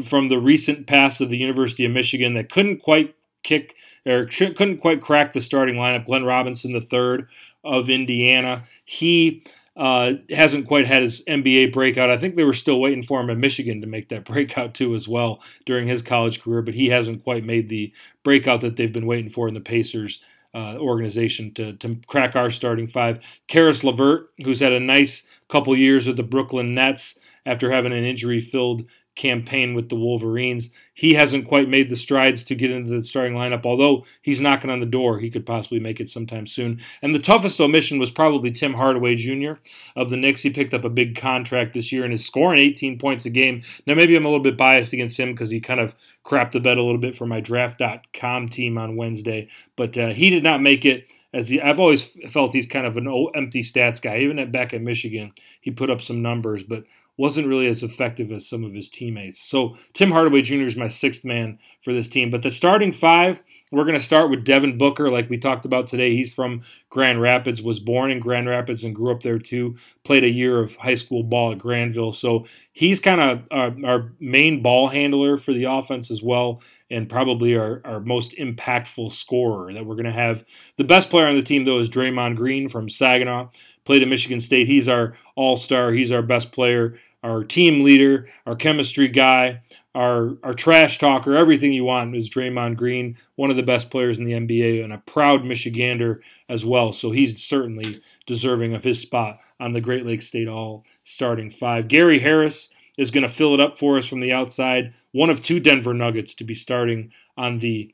from 0.04 0.28
the 0.28 0.38
recent 0.38 0.86
past 0.86 1.20
of 1.20 1.30
the 1.30 1.38
University 1.38 1.84
of 1.84 1.92
Michigan 1.92 2.34
that 2.34 2.50
couldn't 2.50 2.78
quite 2.78 3.14
kick 3.42 3.74
or 4.06 4.26
couldn't 4.26 4.78
quite 4.78 5.00
crack 5.00 5.32
the 5.32 5.40
starting 5.40 5.76
lineup. 5.76 6.06
Glenn 6.06 6.24
Robinson, 6.24 6.72
the 6.72 6.80
third 6.80 7.28
of 7.64 7.90
Indiana, 7.90 8.64
he 8.84 9.44
uh, 9.76 10.14
hasn't 10.30 10.66
quite 10.66 10.86
had 10.86 11.02
his 11.02 11.22
NBA 11.22 11.72
breakout. 11.72 12.10
I 12.10 12.16
think 12.16 12.34
they 12.34 12.44
were 12.44 12.52
still 12.52 12.80
waiting 12.80 13.02
for 13.02 13.20
him 13.20 13.30
at 13.30 13.38
Michigan 13.38 13.80
to 13.80 13.86
make 13.86 14.08
that 14.08 14.24
breakout 14.26 14.74
too, 14.74 14.94
as 14.94 15.08
well 15.08 15.40
during 15.66 15.88
his 15.88 16.02
college 16.02 16.42
career, 16.42 16.62
but 16.62 16.74
he 16.74 16.88
hasn't 16.88 17.24
quite 17.24 17.44
made 17.44 17.68
the 17.68 17.92
breakout 18.24 18.60
that 18.60 18.76
they've 18.76 18.92
been 18.92 19.06
waiting 19.06 19.30
for 19.30 19.48
in 19.48 19.54
the 19.54 19.60
Pacers 19.60 20.20
uh, 20.54 20.76
organization 20.78 21.52
to, 21.54 21.74
to 21.74 21.96
crack 22.06 22.36
our 22.36 22.50
starting 22.50 22.86
five. 22.86 23.20
Caris 23.46 23.84
LeVert, 23.84 24.30
who's 24.44 24.60
had 24.60 24.72
a 24.72 24.80
nice 24.80 25.22
couple 25.48 25.76
years 25.76 26.06
with 26.06 26.16
the 26.16 26.22
Brooklyn 26.22 26.74
Nets 26.74 27.18
after 27.46 27.70
having 27.70 27.92
an 27.92 28.04
injury 28.04 28.40
filled 28.40 28.84
campaign 29.18 29.74
with 29.74 29.90
the 29.90 29.96
Wolverines. 29.96 30.70
He 30.94 31.12
hasn't 31.12 31.46
quite 31.46 31.68
made 31.68 31.90
the 31.90 31.96
strides 31.96 32.42
to 32.44 32.54
get 32.54 32.70
into 32.70 32.90
the 32.90 33.02
starting 33.02 33.34
lineup, 33.34 33.66
although 33.66 34.06
he's 34.22 34.40
knocking 34.40 34.70
on 34.70 34.80
the 34.80 34.86
door. 34.86 35.18
He 35.18 35.28
could 35.28 35.44
possibly 35.44 35.78
make 35.78 36.00
it 36.00 36.08
sometime 36.08 36.46
soon. 36.46 36.80
And 37.02 37.14
the 37.14 37.18
toughest 37.18 37.60
omission 37.60 37.98
was 37.98 38.10
probably 38.10 38.50
Tim 38.50 38.72
Hardaway 38.72 39.16
Jr. 39.16 39.52
of 39.94 40.08
the 40.08 40.16
Knicks. 40.16 40.42
He 40.42 40.50
picked 40.50 40.72
up 40.72 40.84
a 40.84 40.90
big 40.90 41.16
contract 41.16 41.74
this 41.74 41.92
year 41.92 42.04
and 42.04 42.14
is 42.14 42.24
scoring 42.24 42.60
18 42.60 42.98
points 42.98 43.26
a 43.26 43.30
game. 43.30 43.62
Now, 43.86 43.94
maybe 43.94 44.16
I'm 44.16 44.24
a 44.24 44.28
little 44.28 44.42
bit 44.42 44.56
biased 44.56 44.92
against 44.92 45.20
him 45.20 45.32
because 45.32 45.50
he 45.50 45.60
kind 45.60 45.80
of 45.80 45.94
crapped 46.24 46.52
the 46.52 46.60
bed 46.60 46.78
a 46.78 46.82
little 46.82 47.00
bit 47.00 47.16
for 47.16 47.26
my 47.26 47.40
draft.com 47.40 48.48
team 48.48 48.78
on 48.78 48.96
Wednesday, 48.96 49.48
but 49.76 49.96
uh, 49.98 50.08
he 50.08 50.30
did 50.30 50.42
not 50.42 50.62
make 50.62 50.84
it. 50.84 51.12
As 51.34 51.50
he, 51.50 51.60
I've 51.60 51.78
always 51.78 52.04
felt 52.30 52.54
he's 52.54 52.66
kind 52.66 52.86
of 52.86 52.96
an 52.96 53.06
old, 53.06 53.32
empty 53.34 53.62
stats 53.62 54.00
guy. 54.00 54.20
Even 54.20 54.38
at 54.38 54.50
back 54.50 54.72
at 54.72 54.80
Michigan, 54.80 55.32
he 55.60 55.70
put 55.70 55.90
up 55.90 56.00
some 56.00 56.22
numbers, 56.22 56.62
but 56.62 56.84
wasn't 57.18 57.48
really 57.48 57.66
as 57.66 57.82
effective 57.82 58.30
as 58.30 58.48
some 58.48 58.64
of 58.64 58.72
his 58.72 58.88
teammates. 58.88 59.40
So 59.40 59.76
Tim 59.92 60.10
Hardaway 60.10 60.40
Jr. 60.40 60.62
is 60.62 60.76
my 60.76 60.88
sixth 60.88 61.24
man 61.24 61.58
for 61.82 61.92
this 61.92 62.08
team. 62.08 62.30
But 62.30 62.42
the 62.42 62.50
starting 62.50 62.92
five, 62.92 63.42
we're 63.70 63.84
going 63.84 63.98
to 63.98 64.00
start 64.00 64.30
with 64.30 64.44
Devin 64.44 64.78
Booker, 64.78 65.10
like 65.10 65.28
we 65.28 65.36
talked 65.36 65.66
about 65.66 65.88
today. 65.88 66.14
He's 66.14 66.32
from 66.32 66.62
Grand 66.88 67.20
Rapids, 67.20 67.60
was 67.60 67.78
born 67.78 68.10
in 68.10 68.20
Grand 68.20 68.48
Rapids 68.48 68.84
and 68.84 68.94
grew 68.94 69.12
up 69.12 69.22
there 69.22 69.38
too. 69.38 69.76
Played 70.04 70.24
a 70.24 70.30
year 70.30 70.58
of 70.58 70.76
high 70.76 70.94
school 70.94 71.22
ball 71.22 71.52
at 71.52 71.58
Grandville. 71.58 72.12
So 72.12 72.46
he's 72.72 72.98
kind 73.00 73.20
of 73.20 73.42
our, 73.50 73.74
our, 73.84 74.12
main 74.20 74.62
ball 74.62 74.88
handler 74.88 75.36
for 75.36 75.52
the 75.52 75.64
offense 75.64 76.10
as 76.10 76.22
well, 76.22 76.62
and 76.90 77.10
probably 77.10 77.56
our, 77.56 77.82
our 77.84 78.00
most 78.00 78.32
impactful 78.38 79.12
scorer 79.12 79.72
that 79.74 79.84
we're 79.84 79.96
going 79.96 80.06
to 80.06 80.12
have. 80.12 80.44
The 80.76 80.84
best 80.84 81.10
player 81.10 81.26
on 81.26 81.34
the 81.34 81.42
team, 81.42 81.64
though, 81.64 81.78
is 81.78 81.90
Draymond 81.90 82.36
Green 82.36 82.68
from 82.68 82.88
Saginaw. 82.88 83.50
Played 83.84 84.02
at 84.02 84.08
Michigan 84.08 84.40
State. 84.40 84.66
He's 84.66 84.88
our 84.88 85.14
all 85.34 85.56
star, 85.56 85.92
he's 85.92 86.12
our 86.12 86.22
best 86.22 86.52
player 86.52 86.98
our 87.22 87.44
team 87.44 87.82
leader, 87.82 88.28
our 88.46 88.56
chemistry 88.56 89.08
guy, 89.08 89.62
our 89.94 90.36
our 90.42 90.54
trash 90.54 90.98
talker, 90.98 91.34
everything 91.34 91.72
you 91.72 91.84
want 91.84 92.14
is 92.14 92.30
Draymond 92.30 92.76
Green, 92.76 93.16
one 93.36 93.50
of 93.50 93.56
the 93.56 93.62
best 93.62 93.90
players 93.90 94.18
in 94.18 94.24
the 94.24 94.32
NBA 94.32 94.84
and 94.84 94.92
a 94.92 94.98
proud 94.98 95.42
Michigander 95.42 96.20
as 96.48 96.64
well. 96.64 96.92
So 96.92 97.10
he's 97.10 97.42
certainly 97.42 98.00
deserving 98.26 98.74
of 98.74 98.84
his 98.84 99.00
spot 99.00 99.40
on 99.60 99.72
the 99.72 99.80
Great 99.80 100.06
Lakes 100.06 100.28
State 100.28 100.48
All 100.48 100.84
starting 101.02 101.50
five. 101.50 101.88
Gary 101.88 102.18
Harris 102.18 102.68
is 102.96 103.10
going 103.10 103.22
to 103.22 103.32
fill 103.32 103.54
it 103.54 103.60
up 103.60 103.78
for 103.78 103.98
us 103.98 104.06
from 104.06 104.20
the 104.20 104.32
outside. 104.32 104.94
One 105.12 105.30
of 105.30 105.42
two 105.42 105.58
Denver 105.60 105.94
Nuggets 105.94 106.34
to 106.34 106.44
be 106.44 106.54
starting 106.54 107.12
on 107.36 107.58
the 107.58 107.92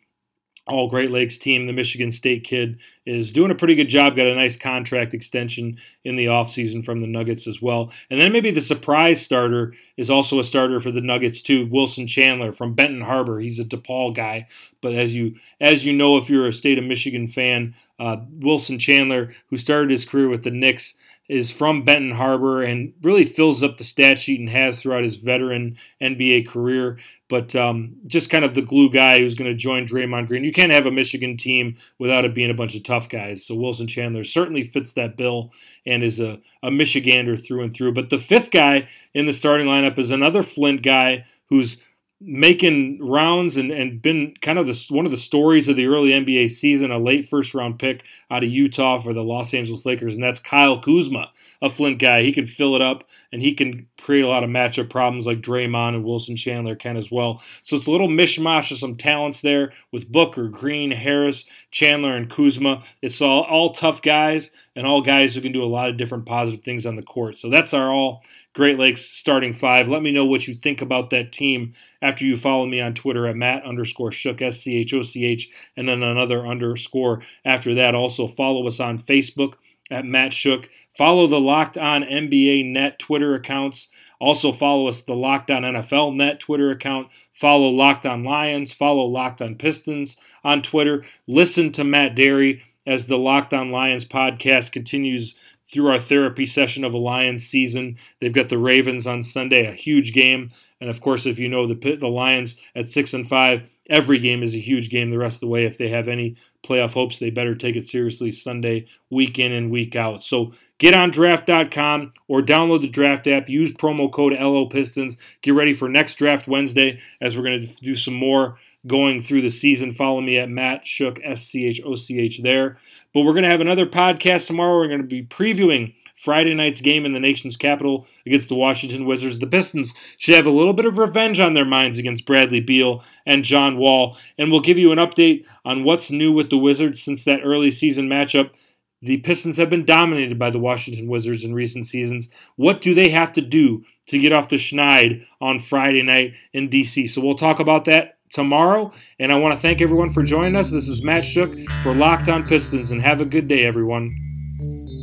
all 0.66 0.88
Great 0.88 1.10
Lakes 1.10 1.38
team, 1.38 1.66
the 1.66 1.72
Michigan 1.72 2.10
State 2.10 2.44
kid, 2.44 2.78
is 3.04 3.32
doing 3.32 3.50
a 3.50 3.54
pretty 3.54 3.74
good 3.74 3.88
job. 3.88 4.16
Got 4.16 4.28
a 4.28 4.34
nice 4.34 4.56
contract 4.56 5.12
extension 5.12 5.78
in 6.04 6.16
the 6.16 6.26
offseason 6.26 6.82
from 6.84 7.00
the 7.00 7.06
Nuggets 7.06 7.46
as 7.46 7.60
well. 7.60 7.92
And 8.10 8.18
then 8.18 8.32
maybe 8.32 8.50
the 8.50 8.62
surprise 8.62 9.20
starter 9.20 9.74
is 9.98 10.08
also 10.08 10.38
a 10.38 10.44
starter 10.44 10.80
for 10.80 10.90
the 10.90 11.02
Nuggets 11.02 11.42
too, 11.42 11.66
Wilson 11.66 12.06
Chandler 12.06 12.50
from 12.50 12.74
Benton 12.74 13.02
Harbor. 13.02 13.40
He's 13.40 13.60
a 13.60 13.64
DePaul 13.64 14.14
guy, 14.14 14.48
but 14.80 14.94
as 14.94 15.14
you 15.14 15.34
as 15.60 15.84
you 15.84 15.92
know, 15.92 16.16
if 16.16 16.30
you're 16.30 16.48
a 16.48 16.52
state 16.52 16.78
of 16.78 16.84
Michigan 16.84 17.28
fan, 17.28 17.74
uh, 17.98 18.16
Wilson 18.40 18.78
Chandler, 18.78 19.34
who 19.50 19.58
started 19.58 19.90
his 19.90 20.06
career 20.06 20.28
with 20.28 20.44
the 20.44 20.50
Knicks, 20.50 20.94
is 21.28 21.50
from 21.50 21.84
Benton 21.84 22.10
Harbor 22.10 22.62
and 22.62 22.92
really 23.02 23.24
fills 23.24 23.62
up 23.62 23.78
the 23.78 23.84
stat 23.84 24.18
sheet 24.18 24.40
and 24.40 24.48
has 24.48 24.80
throughout 24.80 25.04
his 25.04 25.16
veteran 25.16 25.76
NBA 26.02 26.46
career. 26.48 26.98
But 27.30 27.56
um, 27.56 27.96
just 28.06 28.28
kind 28.28 28.44
of 28.44 28.52
the 28.52 28.60
glue 28.60 28.90
guy 28.90 29.18
who's 29.18 29.34
going 29.34 29.50
to 29.50 29.56
join 29.56 29.86
Draymond 29.86 30.28
Green. 30.28 30.44
You 30.44 30.52
can't 30.52 30.72
have 30.72 30.84
a 30.84 30.90
Michigan 30.90 31.38
team 31.38 31.76
without 31.98 32.26
it 32.26 32.34
being 32.34 32.50
a 32.50 32.54
bunch 32.54 32.74
of 32.74 32.82
tough 32.82 33.08
guys. 33.08 33.46
So 33.46 33.54
Wilson 33.54 33.86
Chandler 33.86 34.22
certainly 34.22 34.64
fits 34.64 34.92
that 34.92 35.16
bill 35.16 35.50
and 35.86 36.02
is 36.02 36.20
a, 36.20 36.38
a 36.62 36.68
Michigander 36.68 37.42
through 37.42 37.62
and 37.62 37.74
through. 37.74 37.94
But 37.94 38.10
the 38.10 38.18
fifth 38.18 38.50
guy 38.50 38.88
in 39.14 39.24
the 39.24 39.32
starting 39.32 39.66
lineup 39.66 39.98
is 39.98 40.10
another 40.10 40.42
Flint 40.42 40.82
guy 40.82 41.24
who's 41.48 41.78
making 42.26 43.06
rounds 43.06 43.58
and, 43.58 43.70
and 43.70 44.00
been 44.00 44.34
kind 44.40 44.58
of 44.58 44.66
the, 44.66 44.86
one 44.88 45.04
of 45.04 45.10
the 45.10 45.16
stories 45.16 45.68
of 45.68 45.76
the 45.76 45.86
early 45.86 46.10
NBA 46.10 46.50
season, 46.50 46.90
a 46.90 46.98
late 46.98 47.28
first 47.28 47.54
round 47.54 47.78
pick 47.78 48.04
out 48.30 48.42
of 48.42 48.50
Utah 48.50 48.98
for 48.98 49.12
the 49.12 49.22
Los 49.22 49.52
Angeles 49.52 49.84
Lakers, 49.84 50.14
and 50.14 50.22
that's 50.22 50.38
Kyle 50.38 50.80
Kuzma, 50.80 51.30
a 51.60 51.68
Flint 51.68 51.98
guy. 51.98 52.22
He 52.22 52.32
can 52.32 52.46
fill 52.46 52.76
it 52.76 52.82
up 52.82 53.04
and 53.30 53.42
he 53.42 53.52
can 53.52 53.86
create 54.00 54.22
a 54.22 54.28
lot 54.28 54.42
of 54.42 54.48
matchup 54.48 54.88
problems 54.88 55.26
like 55.26 55.40
Draymond 55.40 55.96
and 55.96 56.04
Wilson 56.04 56.36
Chandler 56.36 56.76
can 56.76 56.96
as 56.96 57.10
well. 57.10 57.42
So 57.62 57.76
it's 57.76 57.86
a 57.86 57.90
little 57.90 58.08
mishmash 58.08 58.70
of 58.70 58.78
some 58.78 58.96
talents 58.96 59.40
there 59.40 59.72
with 59.92 60.10
Booker, 60.10 60.48
Green, 60.48 60.90
Harris, 60.90 61.44
Chandler, 61.70 62.16
and 62.16 62.30
Kuzma. 62.30 62.84
It's 63.02 63.20
all, 63.20 63.42
all 63.42 63.72
tough 63.72 64.02
guys 64.02 64.50
and 64.76 64.86
all 64.86 65.02
guys 65.02 65.34
who 65.34 65.40
can 65.40 65.52
do 65.52 65.62
a 65.62 65.66
lot 65.66 65.88
of 65.88 65.96
different 65.96 66.26
positive 66.26 66.64
things 66.64 66.86
on 66.86 66.96
the 66.96 67.02
court. 67.02 67.38
So 67.38 67.50
that's 67.50 67.74
our 67.74 67.90
all 67.90 68.22
Great 68.54 68.78
Lakes 68.78 69.02
starting 69.02 69.52
five. 69.52 69.88
Let 69.88 70.02
me 70.02 70.12
know 70.12 70.24
what 70.24 70.46
you 70.46 70.54
think 70.54 70.80
about 70.80 71.10
that 71.10 71.32
team 71.32 71.74
after 72.00 72.24
you 72.24 72.36
follow 72.36 72.66
me 72.66 72.80
on 72.80 72.94
Twitter 72.94 73.26
at 73.26 73.34
Matt 73.34 73.64
underscore 73.64 74.10
Schoch, 74.10 74.40
S 74.40 74.60
C 74.60 74.76
H 74.76 74.94
O 74.94 75.02
C 75.02 75.24
H, 75.24 75.50
and 75.76 75.88
then 75.88 76.02
another 76.04 76.46
underscore 76.46 77.22
after 77.44 77.74
that. 77.74 77.96
Also, 77.96 78.28
follow 78.28 78.66
us 78.66 78.78
on 78.78 79.00
Facebook 79.00 79.54
at 79.90 80.04
Matt 80.04 80.30
Schoch. 80.30 80.68
Follow 80.96 81.26
the 81.26 81.40
Locked 81.40 81.76
On 81.76 82.02
NBA 82.02 82.70
Net 82.72 83.00
Twitter 83.00 83.34
accounts. 83.34 83.88
Also, 84.20 84.52
follow 84.52 84.86
us 84.86 85.00
the 85.00 85.14
Locked 85.14 85.50
On 85.50 85.62
NFL 85.62 86.14
Net 86.14 86.38
Twitter 86.38 86.70
account. 86.70 87.08
Follow 87.32 87.70
Locked 87.70 88.06
On 88.06 88.22
Lions. 88.22 88.72
Follow 88.72 89.04
Locked 89.04 89.42
On 89.42 89.56
Pistons 89.56 90.16
on 90.44 90.62
Twitter. 90.62 91.04
Listen 91.26 91.72
to 91.72 91.82
Matt 91.82 92.14
Dery 92.14 92.62
as 92.86 93.06
the 93.06 93.18
Locked 93.18 93.52
On 93.52 93.72
Lions 93.72 94.04
podcast 94.04 94.70
continues 94.70 95.34
through 95.74 95.88
our 95.88 95.98
therapy 95.98 96.46
session 96.46 96.84
of 96.84 96.94
a 96.94 96.98
Lions 96.98 97.44
season. 97.44 97.98
They've 98.20 98.32
got 98.32 98.48
the 98.48 98.58
Ravens 98.58 99.08
on 99.08 99.24
Sunday, 99.24 99.66
a 99.66 99.72
huge 99.72 100.14
game, 100.14 100.52
and 100.80 100.88
of 100.88 101.00
course, 101.00 101.26
if 101.26 101.38
you 101.38 101.48
know 101.48 101.66
the 101.66 101.96
the 101.96 102.08
Lions 102.08 102.54
at 102.76 102.88
six 102.88 103.12
and 103.12 103.28
five, 103.28 103.68
every 103.90 104.18
game 104.18 104.42
is 104.42 104.54
a 104.54 104.58
huge 104.58 104.88
game 104.88 105.10
the 105.10 105.18
rest 105.18 105.36
of 105.36 105.40
the 105.40 105.46
way. 105.48 105.64
If 105.64 105.76
they 105.76 105.88
have 105.88 106.06
any 106.06 106.36
playoff 106.64 106.94
hopes, 106.94 107.18
they 107.18 107.30
better 107.30 107.56
take 107.56 107.74
it 107.74 107.86
seriously 107.86 108.30
Sunday, 108.30 108.86
week 109.10 109.38
in 109.38 109.52
and 109.52 109.70
week 109.70 109.96
out. 109.96 110.22
So 110.22 110.52
get 110.78 110.94
on 110.94 111.10
draft.com 111.10 112.12
or 112.28 112.40
download 112.40 112.80
the 112.80 112.88
draft 112.88 113.26
app. 113.26 113.48
Use 113.48 113.72
promo 113.72 114.10
code 114.10 114.32
LO 114.32 114.66
Pistons. 114.66 115.16
Get 115.42 115.54
ready 115.54 115.74
for 115.74 115.88
next 115.88 116.14
draft 116.14 116.46
Wednesday 116.46 117.00
as 117.20 117.36
we're 117.36 117.44
going 117.44 117.60
to 117.60 117.74
do 117.82 117.96
some 117.96 118.14
more 118.14 118.58
going 118.86 119.22
through 119.22 119.42
the 119.42 119.50
season. 119.50 119.94
Follow 119.94 120.20
me 120.20 120.38
at 120.38 120.48
Matt 120.48 120.84
Schoch, 120.84 121.20
S 121.24 121.44
C 121.44 121.66
H 121.66 121.80
O 121.84 121.94
C 121.94 122.18
H 122.20 122.40
there. 122.42 122.78
But 123.14 123.22
we're 123.22 123.32
going 123.32 123.44
to 123.44 123.50
have 123.50 123.60
another 123.60 123.86
podcast 123.86 124.48
tomorrow. 124.48 124.76
We're 124.76 124.88
going 124.88 125.00
to 125.00 125.06
be 125.06 125.24
previewing 125.24 125.94
Friday 126.16 126.52
night's 126.54 126.80
game 126.80 127.06
in 127.06 127.12
the 127.12 127.20
nation's 127.20 127.56
capital 127.56 128.06
against 128.26 128.48
the 128.48 128.54
Washington 128.54 129.06
Wizards. 129.06 129.38
The 129.38 129.46
Pistons 129.46 129.94
should 130.18 130.34
have 130.34 130.46
a 130.46 130.50
little 130.50 130.72
bit 130.72 130.86
of 130.86 130.98
revenge 130.98 131.38
on 131.38 131.54
their 131.54 131.64
minds 131.64 131.98
against 131.98 132.26
Bradley 132.26 132.60
Beal 132.60 133.04
and 133.24 133.44
John 133.44 133.78
Wall. 133.78 134.16
And 134.36 134.50
we'll 134.50 134.60
give 134.60 134.78
you 134.78 134.90
an 134.90 134.98
update 134.98 135.44
on 135.64 135.84
what's 135.84 136.10
new 136.10 136.32
with 136.32 136.50
the 136.50 136.58
Wizards 136.58 137.02
since 137.02 137.24
that 137.24 137.40
early 137.44 137.70
season 137.70 138.08
matchup. 138.08 138.54
The 139.02 139.18
Pistons 139.18 139.58
have 139.58 139.68
been 139.68 139.84
dominated 139.84 140.38
by 140.38 140.50
the 140.50 140.58
Washington 140.58 141.08
Wizards 141.08 141.44
in 141.44 141.52
recent 141.52 141.84
seasons. 141.86 142.30
What 142.56 142.80
do 142.80 142.94
they 142.94 143.10
have 143.10 143.32
to 143.34 143.42
do 143.42 143.84
to 144.06 144.18
get 144.18 144.32
off 144.32 144.48
the 144.48 144.56
schneid 144.56 145.26
on 145.40 145.60
Friday 145.60 146.02
night 146.02 146.32
in 146.52 146.70
DC? 146.70 147.10
So 147.10 147.20
we'll 147.20 147.34
talk 147.34 147.60
about 147.60 147.84
that 147.84 148.13
tomorrow. 148.30 148.92
And 149.18 149.32
I 149.32 149.36
want 149.36 149.54
to 149.54 149.60
thank 149.60 149.80
everyone 149.80 150.12
for 150.12 150.22
joining 150.22 150.56
us. 150.56 150.70
This 150.70 150.88
is 150.88 151.02
Matt 151.02 151.24
Schoch 151.24 151.82
for 151.82 151.94
Locked 151.94 152.28
On 152.28 152.46
Pistons, 152.46 152.90
and 152.90 153.02
have 153.02 153.20
a 153.20 153.24
good 153.24 153.48
day, 153.48 153.64
everyone. 153.64 154.93